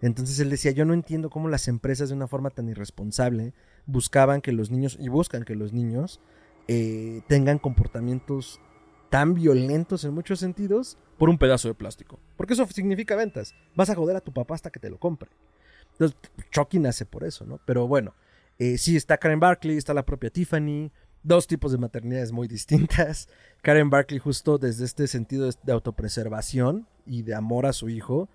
[0.00, 3.54] Entonces él decía, yo no entiendo cómo las empresas de una forma tan irresponsable
[3.86, 6.20] buscaban que los niños, y buscan que los niños,
[6.68, 8.60] eh, tengan comportamientos
[9.10, 12.20] tan violentos en muchos sentidos por un pedazo de plástico.
[12.36, 13.52] Porque eso significa ventas.
[13.74, 15.30] Vas a joder a tu papá hasta que te lo compre.
[15.94, 16.16] Entonces,
[16.52, 17.58] Chucky nace por eso, ¿no?
[17.66, 18.14] Pero bueno,
[18.58, 20.92] eh, sí, está Karen Barkley, está la propia Tiffany,
[21.26, 23.28] dos tipos de maternidades muy distintas.
[23.62, 28.28] Karen Barkley justo desde este sentido de autopreservación y de amor a su hijo,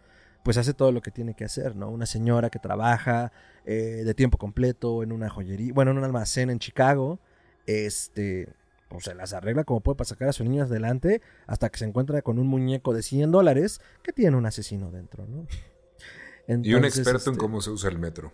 [0.43, 1.89] pues hace todo lo que tiene que hacer, ¿no?
[1.89, 3.31] Una señora que trabaja
[3.65, 7.19] eh, de tiempo completo en una joyería, bueno, en un almacén en Chicago,
[7.65, 8.49] este,
[8.89, 11.85] pues se las arregla como puede para sacar a su niño adelante hasta que se
[11.85, 15.47] encuentra con un muñeco de 100 dólares que tiene un asesino dentro, ¿no?
[16.47, 18.33] y un experto en este, cómo se usa el metro.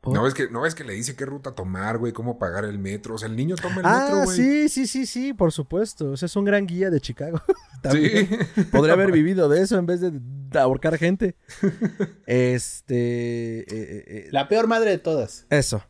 [0.00, 0.14] ¿Por?
[0.14, 2.12] ¿No ves, que, ¿No ves que le dice qué ruta tomar, güey?
[2.12, 3.14] ¿Cómo pagar el metro?
[3.14, 4.36] O sea, el niño toma el Ah, metro, güey.
[4.36, 6.10] sí, sí, sí, sí, por supuesto.
[6.12, 7.40] O sea, es un gran guía de Chicago.
[7.80, 7.88] Sí.
[7.88, 8.28] También.
[8.72, 10.12] Podría haber vivido de eso en vez de
[10.58, 11.34] ahorcar gente.
[12.26, 13.60] Este.
[13.60, 15.46] eh, eh, eh, La peor madre de todas.
[15.48, 15.82] Eso.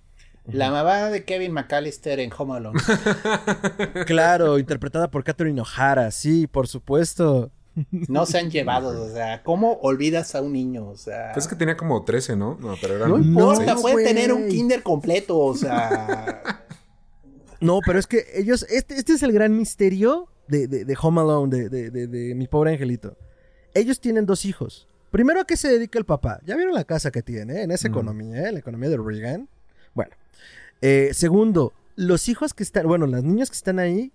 [0.47, 2.81] La mamá de Kevin McAllister en Home Alone.
[4.07, 6.11] Claro, interpretada por Catherine O'Hara.
[6.13, 7.51] Sí, por supuesto.
[8.09, 10.89] No se han llevado, o sea, ¿cómo olvidas a un niño?
[10.89, 12.57] O sea, Pues es que tenía como 13, ¿no?
[12.61, 16.65] No, pero eran no importa, puede tener un kinder completo, o sea,
[17.61, 18.65] No, pero es que ellos.
[18.71, 22.35] Este, este es el gran misterio de, de- de Home Alone, de, de- de- de
[22.35, 23.19] mi pobre angelito.
[23.75, 24.89] Ellos tienen dos hijos.
[25.11, 26.41] Primero, ¿a qué se dedica el papá?
[26.47, 27.93] ¿Ya vieron la casa que tiene en esa Mm.
[27.93, 28.53] economía, eh?
[28.53, 29.49] la economía de Reagan?
[29.95, 30.13] Bueno.
[30.81, 34.11] Eh, segundo, los hijos que están, bueno, las niñas que están ahí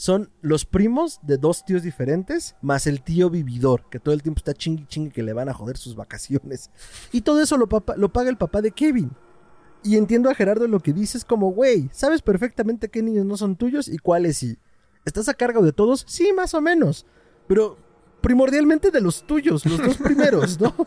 [0.00, 4.38] son los primos de dos tíos diferentes, más el tío vividor, que todo el tiempo
[4.38, 6.70] está chingui chingue que le van a joder sus vacaciones.
[7.12, 9.10] Y todo eso lo, papa- lo paga el papá de Kevin.
[9.82, 13.56] Y entiendo a Gerardo lo que dices como, güey, sabes perfectamente qué niños no son
[13.56, 14.56] tuyos y cuáles sí.
[15.04, 16.04] ¿Estás a cargo de todos?
[16.08, 17.04] Sí, más o menos.
[17.46, 17.76] Pero
[18.22, 20.74] primordialmente de los tuyos, los dos primeros, ¿no?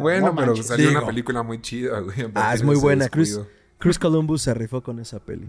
[0.00, 0.98] Bueno, no pero salió Digo.
[1.00, 2.30] una película muy chida, güey.
[2.34, 3.08] Ah, es muy buena.
[3.08, 5.48] Chris Columbus se rifó con esa peli.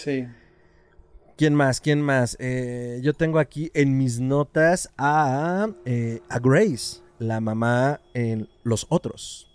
[0.00, 0.26] Sí.
[1.36, 1.80] ¿Quién más?
[1.80, 2.36] ¿Quién más?
[2.38, 8.86] Eh, yo tengo aquí en mis notas a, eh, a Grace, la mamá en Los
[8.90, 9.48] Otros.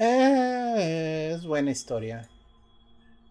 [0.00, 2.30] Eh, es buena historia.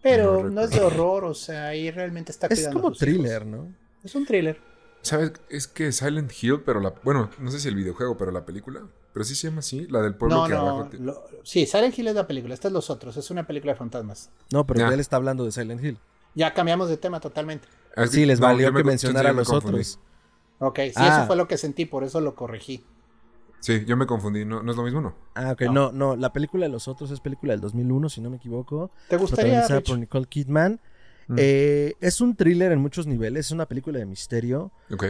[0.02, 2.94] Pero No no, es de horror, o sea, ahí realmente está Es cuidando a como
[2.94, 2.98] hijos.
[2.98, 3.74] thriller, ¿no?
[4.04, 4.60] Es un thriller.
[5.02, 5.32] ¿Sabes?
[5.48, 6.90] Es que Silent Hill, pero la.
[7.02, 8.82] Bueno, no sé si el videojuego, pero la película.
[9.18, 10.60] Pero sí se llama así, la del pueblo No, que no.
[10.60, 10.88] abajo.
[10.90, 13.72] te- lo- sí, Silent Hill es la película, esta es los otros, es una película
[13.72, 14.30] de fantasmas.
[14.52, 15.98] No, pero él está hablando de Silent Hill.
[16.36, 17.66] Ya cambiamos de tema totalmente.
[17.96, 19.74] Ah, es que- Sí, les no, valió me que mencionara a los confundí.
[19.80, 19.98] otros.
[20.60, 21.16] Ok, sí, Ah.
[21.18, 22.84] eso fue lo que sentí, por eso lo corregí.
[23.58, 24.44] Sí, yo me confundí.
[24.44, 25.16] No, no es lo mismo, ¿no?
[25.34, 25.62] Ah, ok.
[25.62, 25.72] No.
[25.72, 28.92] No, no, la película de Los Otros es película del 2001, si no me equivoco.
[29.08, 29.88] ¿Te gustaría, protagonizada Rich?
[29.88, 30.80] por Nicole Kidman.
[31.26, 31.34] Mm.
[31.38, 34.70] Eh, es un thriller en muchos niveles, es una película de misterio.
[34.92, 35.06] Ok.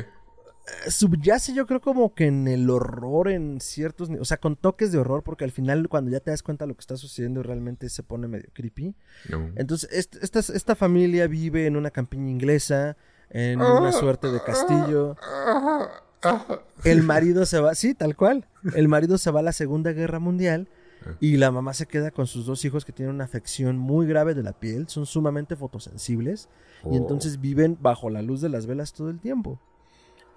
[0.87, 4.57] Eh, Subyace yo creo como que en el horror en ciertos, ni- o sea, con
[4.57, 6.97] toques de horror, porque al final cuando ya te das cuenta de lo que está
[6.97, 8.95] sucediendo realmente se pone medio creepy.
[9.31, 9.51] No.
[9.57, 12.97] Entonces, est- esta, esta familia vive en una campiña inglesa,
[13.31, 15.17] en una suerte de castillo.
[16.85, 18.47] El marido se va, sí, tal cual.
[18.75, 20.69] El marido se va a la Segunda Guerra Mundial
[21.21, 24.35] y la mamá se queda con sus dos hijos que tienen una afección muy grave
[24.35, 26.49] de la piel, son sumamente fotosensibles
[26.85, 26.97] y Oh.
[26.97, 29.61] entonces viven bajo la luz de las velas todo el tiempo.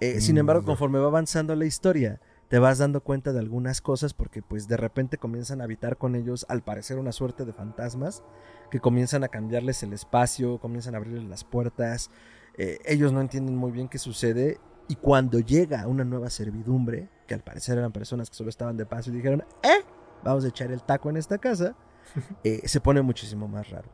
[0.02, 0.66] Eh, sin embargo, Mm.
[0.66, 4.76] conforme va avanzando la historia, te vas dando cuenta de algunas cosas porque pues de
[4.76, 8.22] repente comienzan a habitar con ellos al parecer una suerte de fantasmas
[8.70, 12.10] que comienzan a cambiarles el espacio, comienzan a abrirles las puertas.
[12.58, 17.34] Eh, ellos no entienden muy bien qué sucede Y cuando llega una nueva servidumbre, que
[17.34, 19.84] al parecer eran personas que solo estaban de paso y dijeron, ¡eh!
[20.24, 21.76] Vamos a echar el taco en esta casa,
[22.44, 23.88] eh, se pone muchísimo más raro.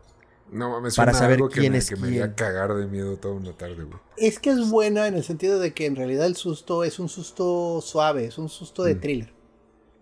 [0.51, 2.34] No mames, Para suena saber algo que quién me, es que me haría quién.
[2.34, 3.99] cagar de miedo toda una tarde, güey.
[4.16, 7.09] Es que es buena en el sentido de que en realidad el susto es un
[7.09, 9.01] susto suave, es un susto de Mm.
[9.01, 9.32] thriller.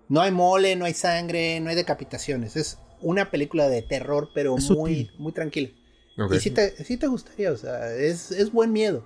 [0.09, 2.55] No hay mole, no hay sangre, no hay decapitaciones.
[2.57, 5.13] Es una película de terror, pero Es muy, sutil.
[5.19, 5.71] muy tranquila.
[6.35, 9.05] Y sí te, sí te gustaría, o sea, es, es buen miedo.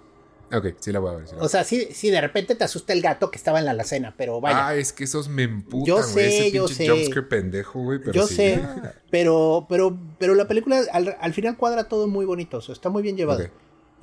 [0.53, 1.27] Ok, sí la voy a ver.
[1.29, 3.39] sí la voy a O sea, sí, sí, de repente te asusta el gato que
[3.39, 4.69] estaba en la alacena, pero vaya.
[4.69, 6.09] Ah, es que esos me emputan, Yo güey.
[6.09, 6.91] sé, Ese yo pinche sé.
[6.91, 7.99] jumpscare pendejo, güey.
[8.01, 8.35] Pero Yo sí.
[8.35, 8.63] sé,
[9.11, 12.89] pero, pero, pero la película al, al final cuadra todo muy bonito, o sea, está
[12.91, 13.45] muy bien llevado.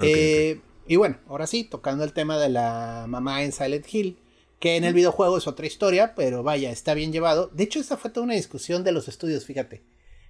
[0.01, 4.17] Eh, Y bueno, ahora sí, tocando el tema de la mamá en Silent Hill,
[4.59, 7.47] que en el videojuego es otra historia, pero vaya, está bien llevado.
[7.53, 9.83] De hecho, esa fue toda una discusión de los estudios, fíjate.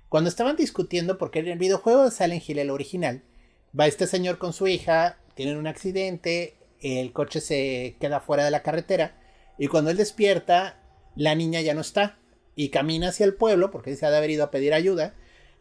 [0.10, 3.24] Cuando estaban discutiendo, porque en el videojuego de Silent Hill, el original,
[3.78, 8.52] va este señor con su hija, tienen un accidente, el coche se queda fuera de
[8.52, 9.16] la carretera,
[9.58, 10.82] y cuando él despierta,
[11.16, 12.18] la niña ya no está,
[12.56, 15.14] y camina hacia el pueblo, porque se ha de haber ido a pedir ayuda,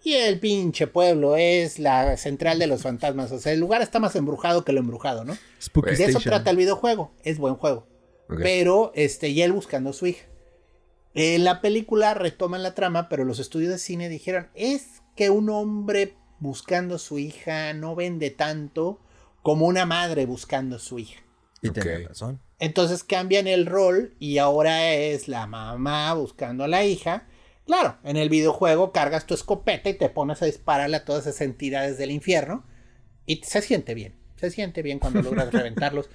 [0.03, 3.33] y el pinche pueblo es la central de los fantasmas.
[3.33, 5.37] O sea, el lugar está más embrujado que lo embrujado, ¿no?
[5.61, 7.13] Spooky Y de eso trata el videojuego.
[7.23, 7.87] Es buen juego.
[8.29, 10.27] Pero, este, y él buscando a su hija.
[11.15, 15.49] En la película retoman la trama, pero los estudios de cine dijeron, es que un
[15.49, 19.01] hombre buscando a su hija no vende tanto
[19.47, 21.23] como una madre buscando a su hija.
[21.63, 21.75] Y Ok.
[21.79, 22.41] tenía razón.
[22.59, 27.29] Entonces cambian el rol y ahora es la mamá buscando a la hija.
[27.65, 31.43] Claro, en el videojuego cargas tu escopeta y te pones a dispararle a todas esas
[31.43, 32.65] entidades del infierno.
[33.25, 34.17] Y se siente bien.
[34.35, 36.11] Se siente bien cuando logras reventarlos.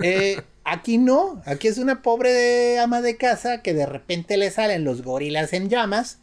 [0.00, 1.42] Eh, aquí no.
[1.44, 5.52] Aquí es una pobre de- ama de casa que de repente le salen los gorilas
[5.54, 6.20] en llamas.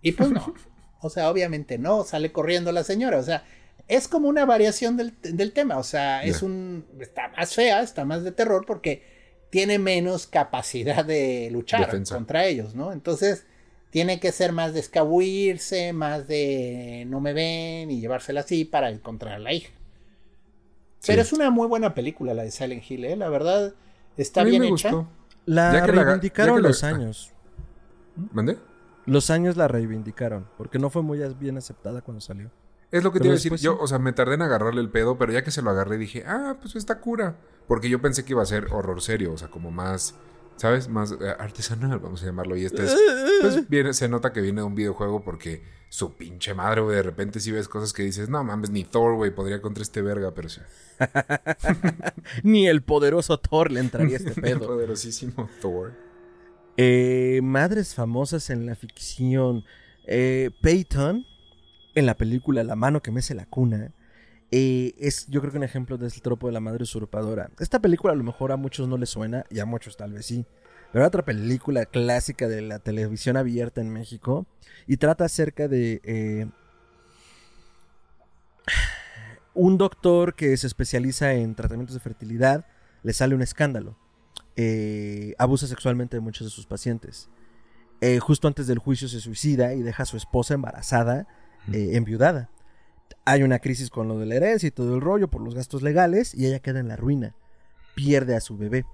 [0.00, 0.54] Y pues no.
[1.00, 2.04] O sea, obviamente no.
[2.04, 3.18] Sale corriendo la señora.
[3.18, 3.44] O sea,
[3.88, 5.78] es como una variación del, del tema.
[5.78, 6.84] O sea, es un.
[7.00, 9.02] Está más fea, está más de terror porque
[9.50, 12.14] tiene menos capacidad de luchar Defensa.
[12.16, 12.92] contra ellos, ¿no?
[12.92, 13.46] Entonces,
[13.90, 18.90] tiene que ser más de escabuirse, más de no me ven y llevársela así para
[18.90, 19.70] encontrar a la hija.
[20.98, 21.06] Sí.
[21.12, 23.16] Pero es una muy buena película la de Silent Hill, ¿eh?
[23.16, 23.74] La verdad,
[24.16, 24.90] está A mí bien me hecha.
[24.90, 25.08] gustó.
[25.46, 27.32] La Ya que la- reivindicaron ya que la- los años.
[28.32, 28.56] ¿Mande?
[29.06, 32.50] Los años la reivindicaron, porque no fue muy bien aceptada cuando salió.
[32.94, 33.52] Es lo que te Pero iba a decir.
[33.56, 33.78] Yo, sí.
[33.80, 36.22] o sea, me tardé en agarrarle el pedo, pero ya que se lo agarré dije,
[36.28, 37.36] ah, pues está cura.
[37.66, 40.14] Porque yo pensé que iba a ser horror serio, o sea, como más,
[40.54, 40.86] ¿sabes?
[40.88, 42.56] Más eh, artesanal, vamos a llamarlo.
[42.56, 42.96] Y este es,
[43.40, 47.02] pues viene, se nota que viene de un videojuego porque su pinche madre, güey, de
[47.02, 50.32] repente si ves cosas que dices, no mames, ni Thor, güey, podría contra este verga,
[50.32, 50.60] pero sí.
[52.44, 54.66] Ni el poderoso Thor le entraría este El pedo.
[54.68, 55.94] poderosísimo Thor.
[56.76, 59.64] Eh, madres famosas en la ficción.
[60.06, 61.26] Eh, Peyton,
[61.94, 63.92] en la película La mano que mece la cuna,
[64.50, 67.50] eh, es yo creo que un ejemplo del tropo de la madre usurpadora.
[67.58, 70.26] Esta película a lo mejor a muchos no les suena, y a muchos tal vez
[70.26, 70.46] sí.
[70.92, 74.46] Pero era otra película clásica de la televisión abierta en México.
[74.86, 76.46] Y trata acerca de eh,
[79.54, 82.66] un doctor que se especializa en tratamientos de fertilidad.
[83.02, 83.98] Le sale un escándalo
[84.56, 87.28] eh, abusa sexualmente de muchos de sus pacientes.
[88.20, 91.26] Justo antes del juicio se suicida y deja a su esposa embarazada,
[91.72, 92.50] eh, enviudada.
[93.24, 95.82] Hay una crisis con lo de la herencia y todo el rollo por los gastos
[95.82, 97.34] legales y ella queda en la ruina.
[97.94, 98.84] Pierde a su bebé.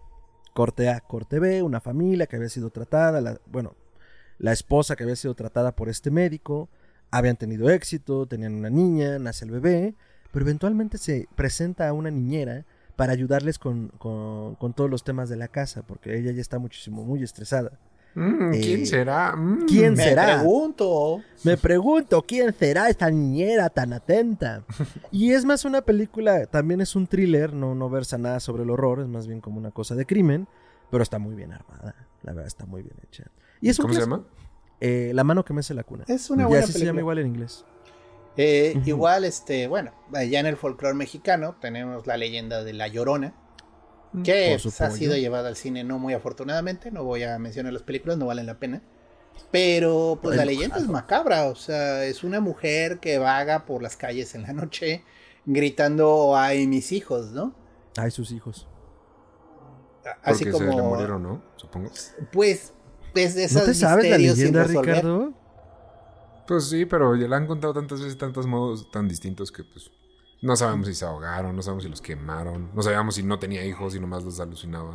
[0.54, 3.74] Corte A, corte B, una familia que había sido tratada, la- bueno,
[4.38, 6.68] la esposa que había sido tratada por este médico,
[7.10, 9.94] habían tenido éxito, tenían una niña, nace el bebé,
[10.32, 12.64] pero eventualmente se presenta a una niñera
[12.96, 16.58] para ayudarles con, con- con todos los temas de la casa, porque ella ya está
[16.58, 17.78] muchísimo, muy estresada.
[18.14, 19.34] Mm, ¿Quién Eh, será?
[19.36, 19.66] Mm.
[19.66, 20.38] ¿quién Me será?
[20.38, 21.22] pregunto.
[21.44, 24.64] Me pregunto, ¿quién será esta niñera tan atenta?
[25.12, 28.70] Y es más una película, también es un thriller, no, no versa nada sobre el
[28.70, 30.48] horror, es más bien como una cosa de crimen,
[30.90, 33.24] pero está muy bien armada, la verdad está muy bien hecha.
[33.60, 34.24] Y es un ¿Cómo se llama?
[34.80, 36.04] Eh, la mano que mece la cuna.
[36.08, 37.64] Es una y buena así se llama igual en inglés.
[38.36, 38.80] Eh.
[38.86, 43.34] Igual, este, bueno, ya en el folclore mexicano tenemos la leyenda de La Llorona,
[44.24, 47.72] que su pues, ha sido llevada al cine no muy afortunadamente, no voy a mencionar
[47.72, 48.82] las películas, no valen la pena.
[49.50, 53.96] Pero pues la leyenda es macabra, o sea, es una mujer que vaga por las
[53.96, 55.04] calles en la noche
[55.46, 57.54] gritando ay mis hijos, ¿no?
[57.96, 58.68] Ay, sus hijos.
[60.22, 61.42] Así Porque se le como murieron, ¿no?
[61.56, 61.90] Supongo.
[62.32, 62.72] pues
[63.14, 64.64] es de ¿No esos te sabes la leyenda.
[64.64, 65.32] Ricardo?
[66.46, 69.90] Pues sí, pero ya la han contado tantas veces, tantos modos tan distintos que pues
[70.42, 73.64] no sabemos si se ahogaron, no sabemos si los quemaron, no sabíamos si no tenía
[73.64, 74.92] hijos y nomás los alucinaba.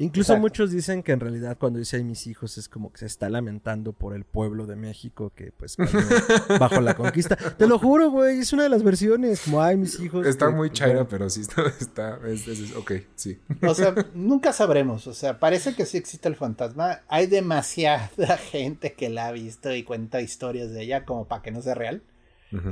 [0.00, 0.42] Incluso Exacto.
[0.42, 3.28] muchos dicen que en realidad cuando dice ay mis hijos es como que se está
[3.28, 5.98] lamentando por el pueblo de México que pues cayó
[6.60, 7.34] bajo la conquista.
[7.34, 10.24] Te lo juro, güey, es una de las versiones, como ay mis hijos.
[10.24, 11.62] Está que- muy chaira, pero sí está.
[11.80, 13.40] está es- es- ok, sí.
[13.66, 15.08] O sea, nunca sabremos.
[15.08, 17.00] O sea, parece que sí existe el fantasma.
[17.08, 18.08] Hay demasiada
[18.52, 21.74] gente que la ha visto y cuenta historias de ella como para que no sea
[21.74, 22.02] real.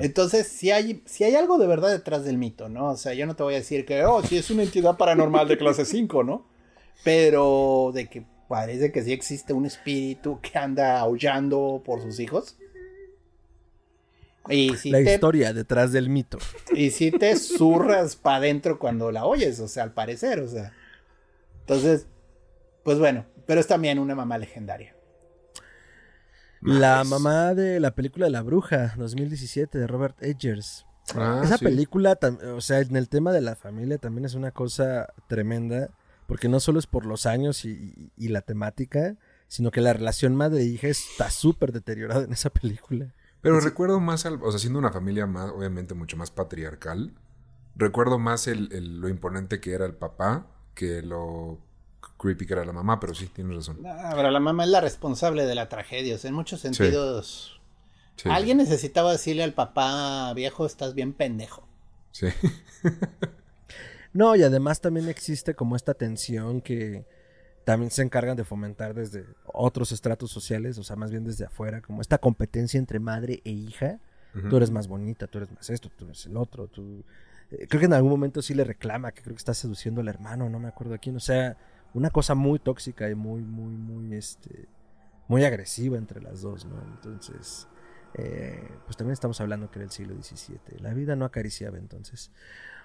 [0.01, 2.89] Entonces, si hay, si hay algo de verdad detrás del mito, ¿no?
[2.91, 5.47] O sea, yo no te voy a decir que, oh, sí es una entidad paranormal
[5.49, 6.47] de clase 5, ¿no?
[7.05, 12.57] Pero de que parece que sí existe un espíritu que anda aullando por sus hijos.
[14.49, 16.39] Y si La te historia detrás del mito.
[16.75, 20.73] y si te zurras para adentro cuando la oyes, o sea, al parecer, o sea.
[21.61, 22.07] Entonces,
[22.83, 24.96] pues bueno, pero es también una mamá legendaria.
[26.63, 30.87] La mamá de la película de La Bruja, 2017, de Robert Edgers.
[31.15, 31.65] Ah, Esa sí.
[31.65, 32.19] película,
[32.55, 35.91] o sea, en el tema de la familia también es una cosa tremenda,
[36.27, 39.15] porque no solo es por los años y, y- y la temática,
[39.47, 43.15] sino que la relación madre-hija está súper deteriorada en esa película.
[43.43, 47.15] Pero recuerdo más, al, o sea, siendo una familia más, obviamente mucho más patriarcal,
[47.77, 51.61] recuerdo más el, el- lo imponente que era el papá que lo
[52.19, 53.79] creepy que era la mamá, pero sí, tienes razón.
[53.87, 57.61] Ah, pero la mamá es la responsable de la tragedia, o sea, en muchos sentidos.
[58.17, 61.67] Sí, Alguien necesitaba decirle al papá, viejo, estás bien pendejo.
[62.13, 62.29] Sí.
[64.13, 67.05] No, y además también existe como esta tensión que
[67.65, 71.83] también se encargan de fomentar desde otros estratos sociales, o sea, más bien desde afuera,
[71.83, 73.99] como esta competencia entre madre e hija.
[74.49, 77.05] Tú eres más bonita, tú eres más esto, tú eres el otro, tú...
[77.51, 80.09] eh, creo que en algún momento sí le reclama que creo que está seduciendo al
[80.09, 81.57] hermano, no me acuerdo a quién, o sea,
[81.97, 84.67] una cosa muy tóxica y muy, muy, muy, este,
[85.29, 86.77] muy agresiva entre las dos, ¿no?
[86.95, 87.67] Entonces,
[88.13, 92.31] eh, pues también estamos hablando que era el siglo XVII, la vida no acariciaba entonces.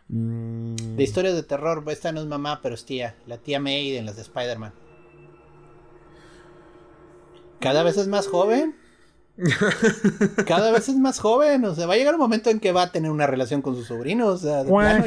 [0.08, 3.16] Mm, De historias de terror, esta no es mamá, pero es tía.
[3.28, 4.74] La tía May las de Spider-Man.
[7.60, 8.78] Cada vez es más joven.
[10.46, 11.66] Cada vez es más joven.
[11.66, 13.76] O sea, va a llegar un momento en que va a tener una relación con
[13.76, 14.28] su sobrino.
[14.28, 15.04] O sea, de plano.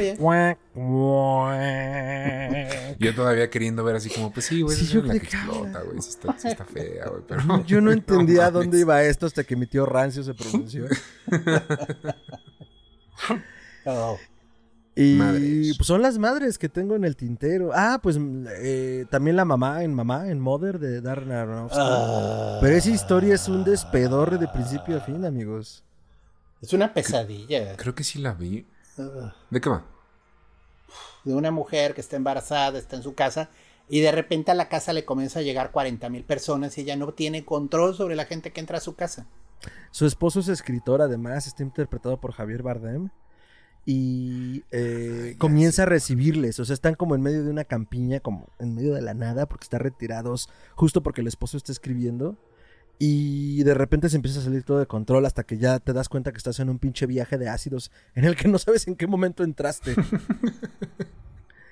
[2.99, 6.01] Yo todavía queriendo ver así como, pues sí, güey, Sí, es la que explota, güey.
[6.01, 7.63] Sí está, sí está fea, güey, pero...
[7.65, 8.53] Yo no entendía a mames.
[8.65, 10.85] dónde iba esto hasta que mi tío Rancio se pronunció.
[13.87, 14.17] Oh.
[14.95, 15.77] Y Madres.
[15.77, 17.71] pues son las madres que tengo en el tintero.
[17.73, 21.77] Ah, pues mm, eh, también la mamá en Mamá, en Mother de Darren Aronofsky.
[21.81, 22.59] Ah.
[22.61, 25.83] Pero esa historia es un despedorre de principio a fin, amigos.
[26.61, 27.75] Es una pesadilla.
[27.75, 28.65] Creo que sí la vi.
[28.97, 29.35] Ah.
[29.49, 29.85] ¿De qué va?
[31.25, 33.49] De una mujer que está embarazada, está en su casa.
[33.89, 36.95] Y de repente a la casa le comienza a llegar 40 mil personas y ella
[36.95, 39.27] no tiene control sobre la gente que entra a su casa.
[39.91, 43.09] Su esposo es escritor, además, está interpretado por Javier Bardem.
[43.85, 46.59] Y eh, comienza a recibirles.
[46.59, 49.45] O sea, están como en medio de una campiña, como en medio de la nada,
[49.45, 52.35] porque están retirados, justo porque el esposo está escribiendo.
[52.97, 56.07] Y de repente se empieza a salir todo de control hasta que ya te das
[56.09, 58.95] cuenta que estás en un pinche viaje de ácidos en el que no sabes en
[58.95, 59.93] qué momento entraste.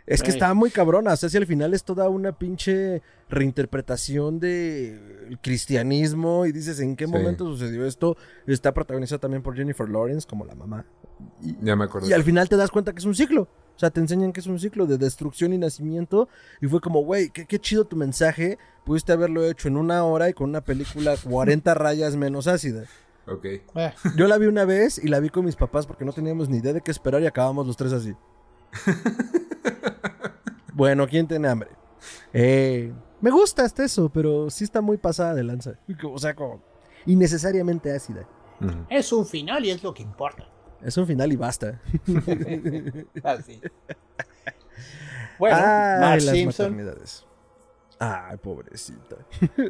[0.06, 4.38] Es que estaba muy cabrona, o sea, si al final es toda una pinche reinterpretación
[4.38, 7.12] del cristianismo y dices en qué Sí.
[7.12, 10.86] momento sucedió esto, está protagonizada también por Jennifer Lawrence como la mamá.
[11.42, 12.10] Y, Ya me acuerdo.
[12.10, 13.44] y al final te das cuenta que es un ciclo,
[13.76, 16.28] o sea, te enseñan que es un ciclo de destrucción y nacimiento
[16.62, 20.30] y fue como, güey, qué, qué chido tu mensaje, pudiste haberlo hecho en una hora
[20.30, 22.84] y con una película 40 rayas menos ácida.
[23.26, 23.46] Ok.
[23.74, 26.50] Ah, Yo la vi una vez y la vi con mis papás porque no teníamos
[26.50, 28.14] ni idea de qué esperar y acabamos los tres así.
[30.74, 31.70] bueno, ¿quién tiene hambre?
[32.34, 35.74] Eh, me gusta hasta eso, pero sí está muy pasada de lanza.
[36.12, 36.62] O sea, como
[37.06, 38.28] innecesariamente ácida.
[38.90, 40.48] Es un final y es lo que importa.
[40.84, 41.80] Es un final y basta.
[43.24, 43.62] Así.
[45.40, 46.72] Bueno, Ay, Marge las Simpson.
[46.72, 47.26] maternidades.
[48.00, 49.16] Ay, pobrecita.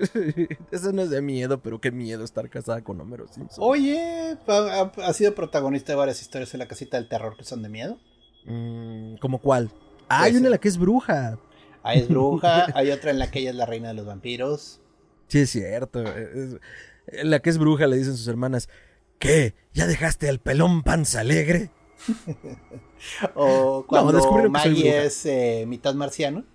[0.71, 3.63] Eso no es de miedo, pero qué miedo estar casada con Homero Simpson.
[3.63, 7.69] Oye, ha, sido protagonista de varias historias en la casita del terror que son de
[7.69, 7.99] miedo.
[8.45, 9.69] Mm, ¿Cómo cuál?
[10.09, 11.37] Ah, hay una en la que es bruja.
[11.83, 14.79] Ahí es bruja, hay otra en la que ella es la reina de los vampiros.
[15.27, 16.01] Sí, es cierto.
[16.03, 16.57] es-
[17.07, 18.69] en la que es bruja le dicen sus hermanas,
[19.19, 19.55] ¿qué?
[19.73, 21.71] ¿Ya dejaste al pelón panza alegre?
[23.35, 26.45] O cuando soy Maggie es eh, mitad marciano.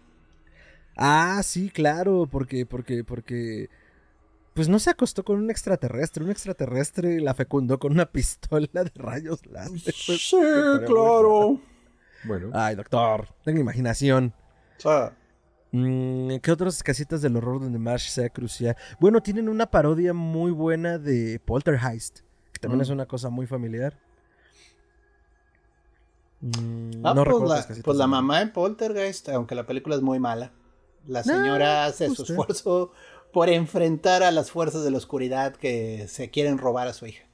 [0.96, 3.68] Ah, sí, claro, porque, porque, porque,
[4.54, 8.90] pues no se acostó con un extraterrestre, un extraterrestre la fecundó con una pistola de
[8.94, 9.92] rayos láser.
[9.92, 10.36] Sí,
[10.86, 11.60] claro.
[12.24, 12.50] Bueno.
[12.52, 14.34] Ay, doctor, tengo imaginación.
[14.78, 15.14] O sea,
[15.72, 18.76] Mm, ¿Qué otras casitas del horror donde Marsh sea crucial?
[18.98, 22.20] Bueno, tienen una parodia muy buena de Poltergeist,
[22.58, 22.82] que también Mm.
[22.82, 23.94] es una cosa muy familiar.
[26.40, 30.02] Mm, ah, no pues, recuerdo la, pues la mamá en Poltergeist, aunque la película es
[30.02, 30.52] muy mala.
[31.06, 32.92] La señora hace su esfuerzo
[33.32, 37.24] por enfrentar a las fuerzas de la oscuridad que se quieren robar a su hija.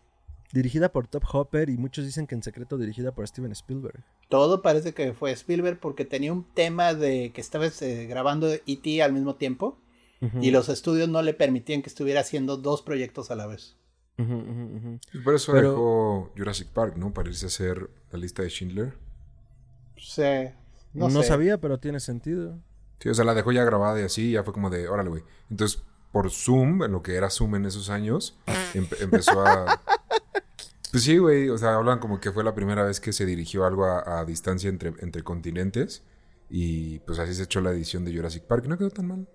[0.52, 4.04] Dirigida por Top Hopper y muchos dicen que en secreto dirigida por Steven Spielberg.
[4.28, 9.02] Todo parece que fue Spielberg porque tenía un tema de que estaba eh, grabando E.T.
[9.02, 9.78] al mismo tiempo
[10.40, 13.76] y los estudios no le permitían que estuviera haciendo dos proyectos a la vez.
[14.16, 17.12] Por eso Pero- dejó Jurassic Park, ¿no?
[17.12, 18.94] Para irse a hacer la lista de Schindler.
[19.96, 20.22] Sí,
[20.92, 21.28] No, no, sé.
[21.28, 22.58] sabía, pero tiene sentido.
[23.00, 25.22] Sí, o sea, la dejó ya grabada y así, ya fue como de, órale, güey.
[25.50, 28.38] Entonces, por Zoom, en lo que era Zoom en esos años,
[28.74, 29.80] empe- empezó a...
[30.90, 33.64] Pues sí, güey, o sea, hablan como que fue la primera vez que se dirigió
[33.66, 36.04] algo a, a distancia entre, entre continentes.
[36.48, 38.62] Y pues así se echó la edición de Jurassic Park.
[38.66, 39.26] y No quedó tan mal.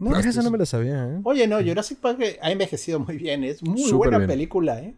[0.00, 1.20] No, Hasta Esa no me la sabía, ¿eh?
[1.24, 3.44] Oye, no, Jurassic Park ha envejecido muy bien.
[3.44, 4.28] Es muy Súper buena bien.
[4.30, 4.94] película, ¿eh?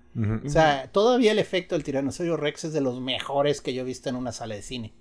[0.46, 3.84] O sea, todavía el efecto del tiranosaurio Rex es de los mejores que yo he
[3.84, 4.94] visto en una sala de cine.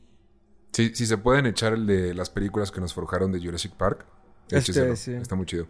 [0.74, 4.06] Sí, si se pueden echar el de las películas que nos forjaron de Jurassic Park,
[4.50, 5.14] Este, sí.
[5.14, 5.68] Está muy chido.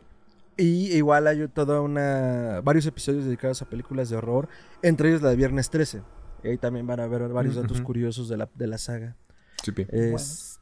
[0.58, 4.48] Y igual hay toda una varios episodios dedicados a películas de horror,
[4.82, 6.02] entre ellos la de Viernes 13.
[6.44, 9.18] Y ahí también van a ver varios datos curiosos de la, de la saga.
[9.64, 9.86] Sí, pi.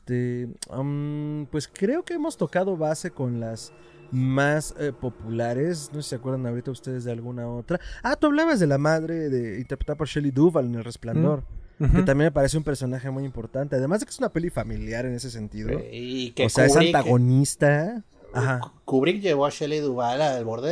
[0.09, 3.71] Este, um, pues creo que hemos tocado base con las
[4.11, 5.89] más eh, populares.
[5.93, 7.79] No sé si se acuerdan ahorita ustedes de alguna otra.
[8.01, 11.43] Ah, tú hablabas de la madre de interpretada por Shelley Duvall en El Resplandor,
[11.77, 11.93] que Ujú.
[12.05, 13.75] también me parece un personaje muy importante.
[13.75, 15.79] Además de que es una peli familiar en ese sentido.
[15.91, 18.03] Y que o sea, es Kubrick- antagonista.
[18.33, 18.61] Ajá.
[18.85, 20.69] Kubrick llevó a Shelley Duvall al borde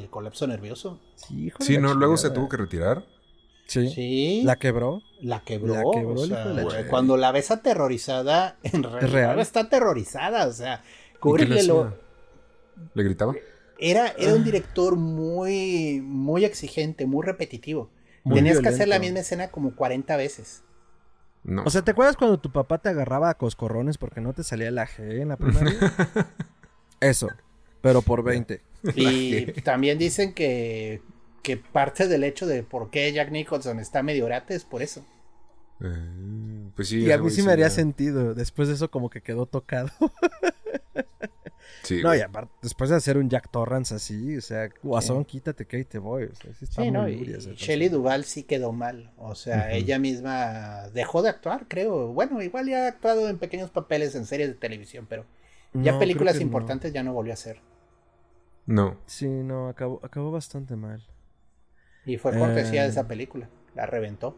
[0.00, 1.00] del colapso nervioso.
[1.14, 3.04] Sí, hijo de Sí, no, luego se tuvo que retirar.
[3.70, 3.88] Sí.
[3.88, 4.42] Sí.
[4.44, 5.00] La quebró.
[5.20, 5.74] La quebró.
[5.74, 9.38] La quebró o sea, la cuando la ves aterrorizada, en realidad real.
[9.38, 10.48] está aterrorizada.
[10.48, 11.48] O sea, ¿Y qué Kubrick
[12.94, 13.34] le gritaba?
[13.78, 14.34] era, era Ah.
[14.34, 17.90] un director muy, muy exigente, muy repetitivo.
[18.24, 20.62] Muy Tenías que hacer la misma escena como 40 veces.
[21.44, 21.62] No.
[21.64, 24.70] O sea, ¿te acuerdas cuando tu papá te agarraba a coscorrones porque no te salía
[24.72, 25.78] la G en la primaria?
[27.00, 27.28] Eso,
[27.80, 28.60] pero por 20.
[28.96, 31.00] Y también dicen que,
[31.42, 35.04] que parte del hecho de por qué Jack Nicholson está medio orate es por eso.
[35.82, 37.00] Eh, pues sí.
[37.04, 38.34] y a mí sí me haría sentido.
[38.34, 39.90] Después de eso como que quedó tocado.
[41.82, 42.18] Sí, no, güey.
[42.20, 45.84] y aparte, después de hacer un Jack Torrance así, o sea, guasón, quítate que ahí
[45.84, 46.24] te voy.
[46.24, 47.08] O sea, sí está Sí, muy ¿no?
[47.08, 47.24] Y
[47.56, 47.88] Shelley.
[47.88, 49.12] Duval sí quedó mal.
[49.16, 52.08] O sea, ella misma dejó de actuar, creo.
[52.12, 55.24] Bueno, igual ya ha actuado en pequeños papeles en series de televisión, pero
[55.72, 56.42] ya No, películas no.
[56.42, 57.60] importantes ya no volvió a hacer.
[58.66, 58.98] No.
[59.06, 61.02] Sí, no, acabó, acabó bastante mal.
[62.12, 62.90] Y fue cortesía de Eh.
[62.90, 63.48] esa película.
[63.74, 64.36] La reventó.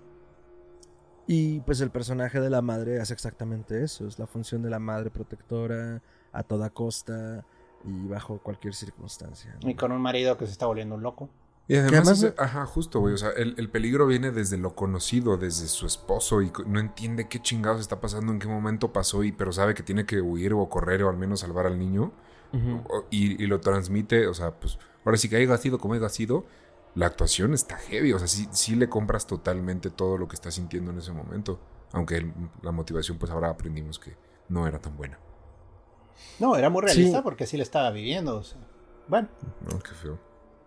[1.27, 4.79] Y pues el personaje de la madre hace exactamente eso, es la función de la
[4.81, 6.03] madre protectora
[6.33, 7.45] a toda costa
[7.85, 9.57] y bajo cualquier circunstancia.
[9.63, 9.71] ¿no?
[9.71, 11.31] Y con un marido que se está volviendo un loco.
[11.69, 13.15] Y además, ajá, justo, güey.
[13.15, 17.29] O sea, el, el peligro viene desde lo conocido, desde su esposo, y no entiende
[17.29, 20.53] qué chingados está pasando, en qué momento pasó, y pero sabe que tiene que huir
[20.55, 22.13] o correr o al menos salvar al niño.
[22.89, 26.09] O- y, y lo transmite, o sea, pues, ahora sí que haya sido como haya
[26.11, 26.45] sido,
[26.95, 28.13] la actuación está heavy.
[28.13, 31.61] O sea, sí, sí le compras totalmente todo lo que está sintiendo en ese momento.
[31.93, 32.33] Aunque el-
[32.63, 34.17] la motivación, pues ahora aprendimos que
[34.49, 35.19] no era tan buena.
[36.39, 37.23] No, era muy realista Sí.
[37.23, 38.37] porque sí le estaba viviendo.
[38.37, 38.61] o sea.
[39.09, 39.29] Bueno,
[39.71, 40.19] No, qué feo.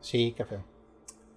[0.01, 0.63] sí, qué feo.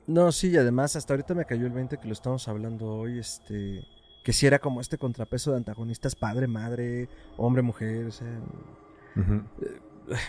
[0.06, 3.18] No, sí, y además hasta ahorita me cayó el 20 que lo estamos hablando hoy,
[3.18, 3.84] este,
[4.24, 8.40] que si era como este contrapeso de antagonistas padre, madre, hombre, mujer, o sea,
[9.16, 9.42] Ujú.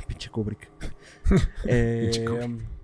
[0.07, 0.69] pinche Kubrick.
[1.65, 2.67] Eh, Pinche Kubrick.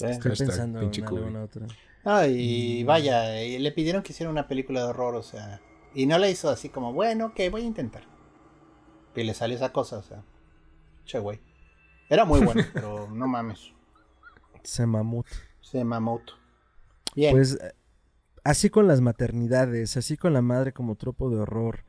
[0.00, 1.66] Eh, Estoy Hashtag pensando en alguna otra.
[2.04, 5.60] Ah, y vaya, y le pidieron que hiciera una película de horror, o sea.
[5.94, 8.02] Y no la hizo así como, bueno, ok, voy a intentar.
[9.14, 10.24] Y le salió esa cosa, o sea.
[11.04, 11.40] Che, güey.
[12.08, 13.72] Era muy bueno, pero no mames.
[14.64, 15.26] Se mamut.
[15.60, 16.34] Se mamoto.
[17.14, 17.32] Bien.
[17.34, 17.72] Pues eh,
[18.44, 21.84] así con las maternidades, así con la madre como tropo de horror.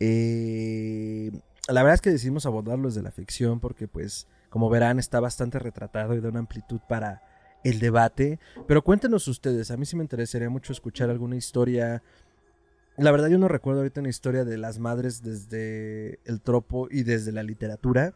[0.00, 1.30] eh,
[1.68, 5.58] la verdad es que decidimos abordarlo desde la ficción porque pues como verán está bastante
[5.58, 7.24] retratado y da una amplitud para
[7.64, 8.38] el debate.
[8.68, 12.04] Pero cuéntenos ustedes, a mí sí me interesaría mucho escuchar alguna historia.
[12.96, 17.02] La verdad yo no recuerdo ahorita una historia de las madres desde el tropo y
[17.02, 18.14] desde la literatura.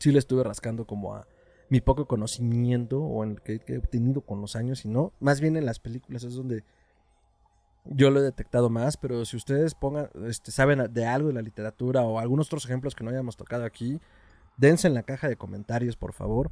[0.00, 1.26] Sí le estuve rascando como a
[1.70, 5.40] mi poco conocimiento o en el que, he obtenido con los años y no, más
[5.40, 6.62] bien en las películas es donde
[7.86, 11.40] yo lo he detectado más, pero si ustedes pongan, este, saben de algo de la
[11.40, 13.98] literatura o algunos otros ejemplos que no hayamos tocado aquí,
[14.56, 16.50] dense en la caja de comentarios, por favor.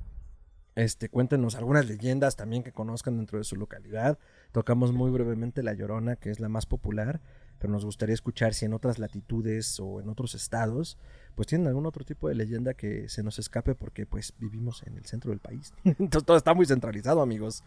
[0.74, 4.18] Este, cuéntenos algunas leyendas también que conozcan dentro de su localidad.
[4.53, 7.20] Tocamos muy brevemente La Llorona, que es la más popular,
[7.59, 10.98] pero nos gustaría escuchar si en otras latitudes o en otros estados,
[11.34, 14.96] pues tienen algún otro tipo de leyenda que se nos escape porque pues vivimos en
[14.96, 15.74] el centro del país.
[15.84, 17.62] Entonces todo está muy centralizado, amigos.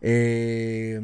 [0.00, 1.00] Eh,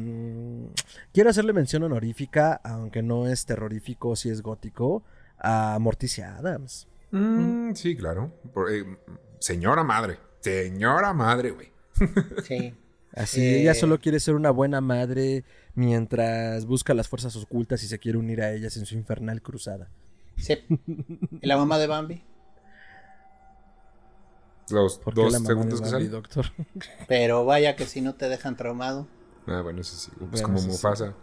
[1.11, 5.03] quiero hacerle mención honorífica, aunque no es terrorífico, si es gótico,
[5.37, 6.87] a Morticia Adams.
[7.13, 8.31] Mm, sí, claro.
[8.69, 8.97] Eh,
[9.39, 10.17] señora madre.
[10.39, 11.71] Señora madre, güey.
[12.43, 12.73] Sí.
[13.15, 15.43] Así, ella eh, solo quiere ser una buena madre
[15.75, 19.91] mientras busca las fuerzas ocultas y se quiere unir a ellas en su infernal cruzada.
[20.35, 20.57] Sí.
[21.39, 22.23] ¿Y la mamá de Bambi?
[24.71, 26.09] Los dos segundos que salen.
[26.09, 26.45] doctor?
[27.07, 29.07] Pero vaya que si no te dejan traumado.
[29.45, 30.11] Ah, bueno, eso sí.
[30.31, 31.13] Pues como Mufasa.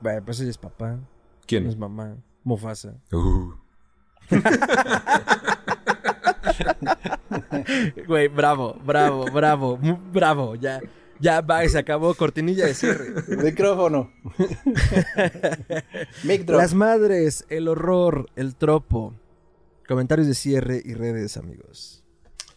[0.00, 0.98] Bueno, pues ella es papá.
[1.46, 1.66] ¿Quién?
[1.66, 2.16] es mamá.
[2.44, 2.94] Mufasa.
[3.12, 3.52] Uh.
[8.06, 9.78] Güey, bravo, bravo, bravo,
[10.12, 10.54] bravo.
[10.56, 10.80] Ya,
[11.20, 12.14] ya va, se acabó.
[12.14, 13.14] Cortinilla de cierre.
[13.42, 14.12] Micrófono.
[16.46, 19.14] Las madres, el horror, el tropo.
[19.86, 22.04] Comentarios de cierre y redes, amigos.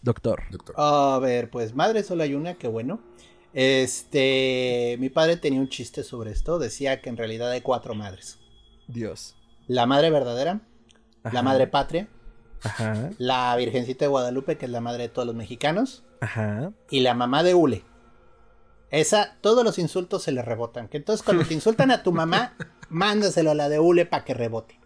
[0.02, 0.44] Doctor.
[0.52, 0.76] Doctor.
[0.78, 3.02] A ver, pues madre solo hay una, qué bueno.
[3.54, 6.60] Este, mi padre tenía un chiste sobre esto.
[6.60, 8.38] Decía que en realidad hay cuatro madres.
[8.88, 9.36] Dios.
[9.68, 10.62] La madre verdadera,
[11.24, 12.08] la madre patria,
[13.18, 16.72] la Virgencita de Guadalupe, que es la madre de todos los mexicanos, Ajá.
[16.90, 17.84] y la mamá de Ule.
[18.92, 20.90] Esa, todos los insultos se le rebotan.
[20.90, 22.56] Que entonces cuando te insultan a tu mamá,
[22.90, 24.80] mándaselo a la de Ule para que rebote.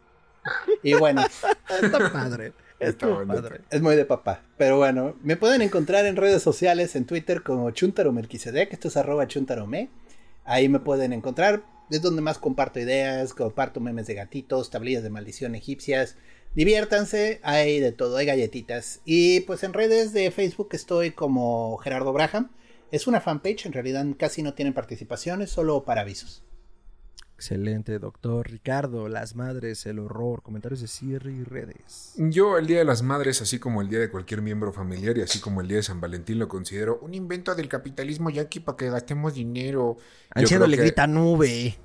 [0.84, 1.24] Y bueno.
[1.24, 2.54] Está padre.
[2.80, 3.62] Está padre.
[3.72, 4.42] Es muy de papá.
[4.58, 8.98] Pero bueno, me pueden encontrar en redes sociales, en Twitter como Chuntaro Melquisedec, esto es
[8.98, 9.90] arroba chuntarome.
[10.44, 11.64] Ahí me pueden encontrar.
[11.90, 16.18] Es donde más comparto ideas, comparto memes de gatitos, tablillas de maldición egipcias,
[16.56, 19.02] Diviértanse, hay de todo, hay galletitas.
[19.04, 22.50] Y pues en redes de Facebook estoy como Gerardo Braham.
[22.92, 26.44] Es una fanpage, en realidad casi no tienen participaciones, solo para avisos.
[27.46, 29.08] Excelente, doctor Ricardo.
[29.08, 32.14] Las madres, el horror, comentarios de cierre y redes.
[32.18, 35.22] Yo el Día de las Madres, así como el Día de cualquier miembro familiar y
[35.22, 38.78] así como el Día de San Valentín, lo considero un invento del capitalismo yanqui para
[38.78, 39.96] que gastemos dinero.
[40.32, 41.78] Anciano le grita nube.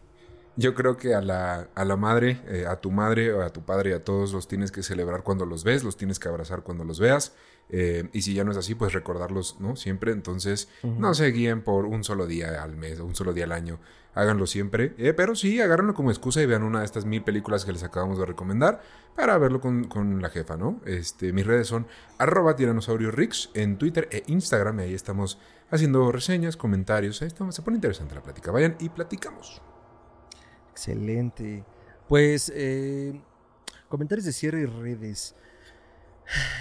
[0.57, 3.61] Yo creo que a la, a la madre, eh, a tu madre o a tu
[3.63, 6.85] padre, a todos los tienes que celebrar cuando los ves, los tienes que abrazar cuando
[6.85, 7.35] los veas.
[7.73, 9.77] Eh, y si ya no es así, pues recordarlos, ¿no?
[9.77, 10.13] Siempre.
[10.13, 13.53] Entonces, no se guíen por un solo día al mes o un solo día al
[13.53, 13.79] año.
[14.15, 14.95] Háganlo siempre.
[14.99, 17.85] Eh, pero sí, agárrenlo como excusa y vean una de estas mil películas que les
[17.85, 18.81] acabamos de recomendar
[19.15, 20.81] para verlo con, con la jefa, ¿no?
[20.85, 21.87] Este, mis redes son
[22.19, 24.81] arroba tiranosauriorix en Twitter e Instagram.
[24.81, 25.39] Y ahí estamos
[25.71, 27.23] haciendo reseñas, comentarios.
[27.23, 28.51] Ahí estamos, se pone interesante la plática.
[28.51, 29.63] Vayan y platicamos.
[30.73, 31.65] Excelente.
[32.09, 33.21] Pues, eh,
[33.89, 35.37] comentarios de cierre y redes.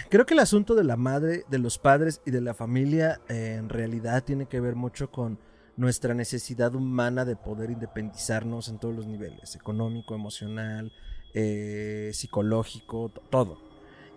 [0.10, 3.56] Creo que el asunto de la madre, de los padres y de la familia eh,
[3.60, 5.40] en realidad tiene que ver mucho con
[5.78, 10.92] nuestra necesidad humana de poder independizarnos en todos los niveles, económico, emocional,
[11.34, 13.58] eh, psicológico, todo.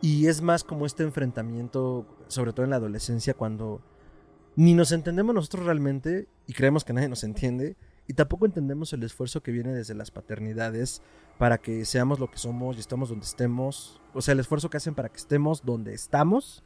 [0.01, 3.81] Y es más como este enfrentamiento, sobre todo en la adolescencia, cuando
[4.57, 7.77] ni nos entendemos nosotros realmente y creemos que nadie nos entiende,
[8.09, 11.03] y tampoco entendemos el esfuerzo que viene desde las paternidades
[11.43, 14.01] para que seamos lo que somos y estemos donde estemos.
[14.15, 16.63] O sea, el esfuerzo que hacen para que estemos donde estamos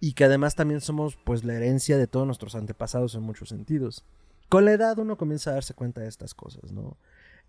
[0.00, 4.04] y que además también somos pues la herencia de todos nuestros antepasados en muchos sentidos.
[4.48, 6.96] Con la edad uno comienza a darse cuenta de estas cosas, ¿no?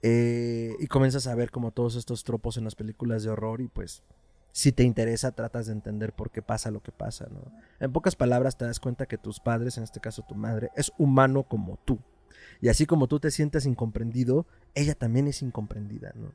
[0.04, 3.68] Eh, y comienzas a ver como todos estos tropos en las películas de horror y
[3.68, 4.04] pues
[4.52, 7.42] si te interesa tratas de entender por qué pasa lo que pasa, ¿no?
[7.80, 10.92] En pocas palabras te das cuenta que tus padres, en este caso tu madre, es
[11.00, 11.98] humano como tú.
[12.62, 14.46] Y así como tú te sientes incomprendido,
[14.76, 16.32] ella también es incomprendida, ¿no?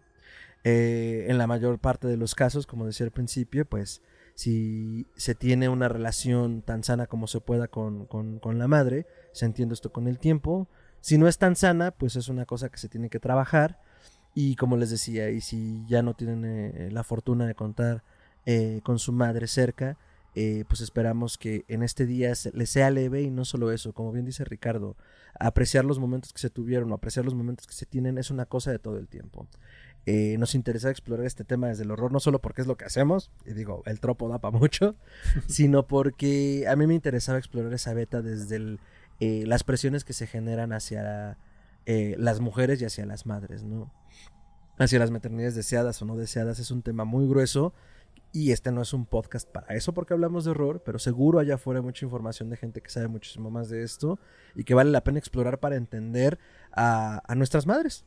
[0.68, 4.02] Eh, en la mayor parte de los casos, como decía al principio, pues
[4.34, 8.08] si se tiene una relación tan sana como se pueda con,
[8.42, 10.68] la madre, se entiende esto con el tiempo.
[11.00, 13.78] Si no es tan sana, pues es una cosa que se tiene que trabajar.
[14.34, 18.03] Y como les decía, y si ya no tienen eh, la fortuna de contar
[18.45, 19.96] eh, con su madre cerca,
[20.38, 24.12] eh, pues esperamos que en este día les sea leve y no solo eso, como
[24.12, 24.95] bien dice Ricardo,
[25.41, 28.45] apreciar los momentos que se tuvieron o apreciar los momentos que se tienen es una
[28.45, 29.49] cosa de todo el tiempo.
[30.07, 32.84] Eh, nos interesa explorar este tema desde el horror, no solo porque es lo que
[32.84, 34.95] hacemos, y digo, el tropo da para mucho,
[35.49, 38.78] sino porque a mí me interesaba explorar esa beta desde
[39.20, 41.38] eh, las presiones que se generan hacia
[41.87, 43.92] las mujeres y hacia las madres, ¿no?
[44.76, 47.72] Hacia las maternidades deseadas o no deseadas es un tema muy grueso
[48.37, 51.54] y este no es un podcast para eso porque hablamos de horror, pero seguro allá
[51.54, 54.18] afuera hay mucha información de gente que sabe muchísimo más de esto
[54.54, 56.38] y que vale la pena explorar para entender
[56.70, 58.04] a, nuestras madres.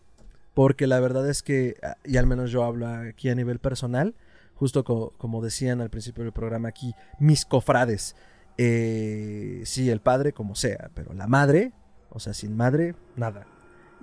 [0.53, 4.15] Porque la verdad es que, y al menos yo hablo aquí a nivel personal,
[4.55, 8.15] justo como decían al principio del programa aquí, mis cofrades.
[8.57, 11.71] Eh, sí, el padre como sea, pero la madre,
[12.09, 13.47] o sea, sin madre, nada.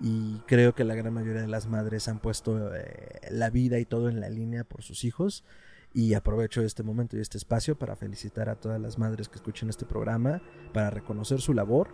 [0.01, 3.85] Y creo que la gran mayoría de las madres han puesto eh, la vida y
[3.85, 5.45] todo en la línea por sus hijos.
[5.93, 9.71] Y aprovecho este momento y este espacio para felicitar a todas las madres que escuchen
[9.71, 10.43] este programa,
[10.75, 11.89] para reconocer su labor,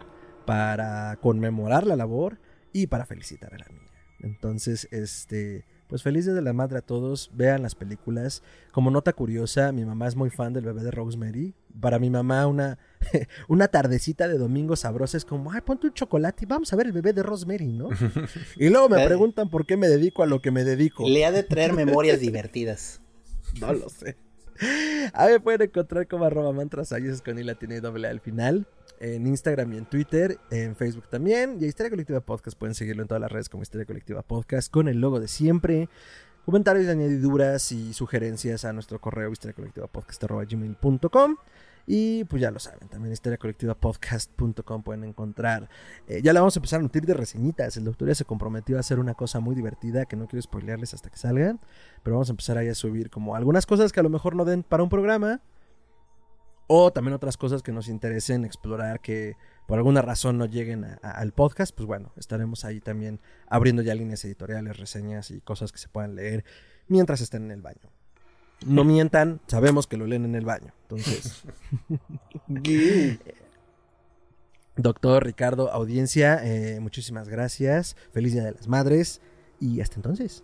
[0.45, 2.39] para conmemorar la labor
[2.73, 3.82] y para felicitar a la niña.
[4.23, 7.31] Entonces, este, pues feliz día de la madre a todos.
[7.35, 8.43] Vean las películas.
[8.70, 11.55] Como nota curiosa, mi mamá es muy fan del bebé de Rosemary.
[11.81, 12.78] Para mi mamá, una,
[13.49, 16.86] una tardecita de domingo sabrosa es como, ay, ponte un chocolate y vamos a ver
[16.86, 17.90] el bebé de Rosemary, ¿no?
[18.57, 21.09] Y luego me preguntan por qué me dedico a lo que me dedico.
[21.09, 23.01] Le ha de traer memorias divertidas.
[23.61, 24.16] No lo sé.
[25.12, 26.94] A me pueden encontrar como arroba mantras
[27.24, 28.66] con y la tiene doble al final.
[29.03, 31.57] En Instagram y en Twitter, en Facebook también.
[31.61, 34.70] Y a Historia Colectiva Podcast pueden seguirlo en todas las redes como Historia Colectiva Podcast
[34.70, 35.89] con el logo de siempre.
[36.45, 41.37] Comentarios, añadiduras y sugerencias a nuestro correo historiacolectivapodcast.gmail.com
[41.87, 45.69] y pues ya lo saben, también historiacolectivapodcast.com pueden encontrar.
[46.07, 47.77] Eh, ya le vamos a empezar a nutrir de reseñitas.
[47.77, 50.95] El doctor ya se comprometió a hacer una cosa muy divertida que no quiero spoilearles
[50.95, 51.61] hasta que salgan.
[52.03, 54.45] Pero vamos a empezar ahí a subir como algunas cosas que a lo mejor no
[54.45, 55.41] den para un programa.
[56.74, 59.36] O también otras cosas que nos interesen explorar que
[59.66, 61.77] por alguna razón no lleguen al podcast.
[61.77, 66.15] Pues bueno, estaremos ahí también abriendo ya líneas editoriales, reseñas y cosas que se puedan
[66.15, 66.47] leer
[66.89, 67.90] mientras estén en el baño.
[68.65, 70.73] No mientan, sabemos que lo leen en el baño.
[70.89, 71.43] Entonces.
[74.77, 77.97] Doctor Ricardo, audiencia, eh, muchísimas gracias.
[78.12, 79.20] Feliz Día de las Madres.
[79.61, 80.43] Y hasta entonces.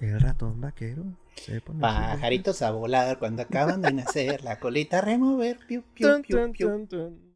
[0.00, 1.04] El ratón vaquero
[1.34, 6.22] se pone Pajaritos a volar cuando acaban de nacer, la colita a remover, piu, piu,
[6.22, 6.86] piu, piu.
[6.88, 7.30] piu.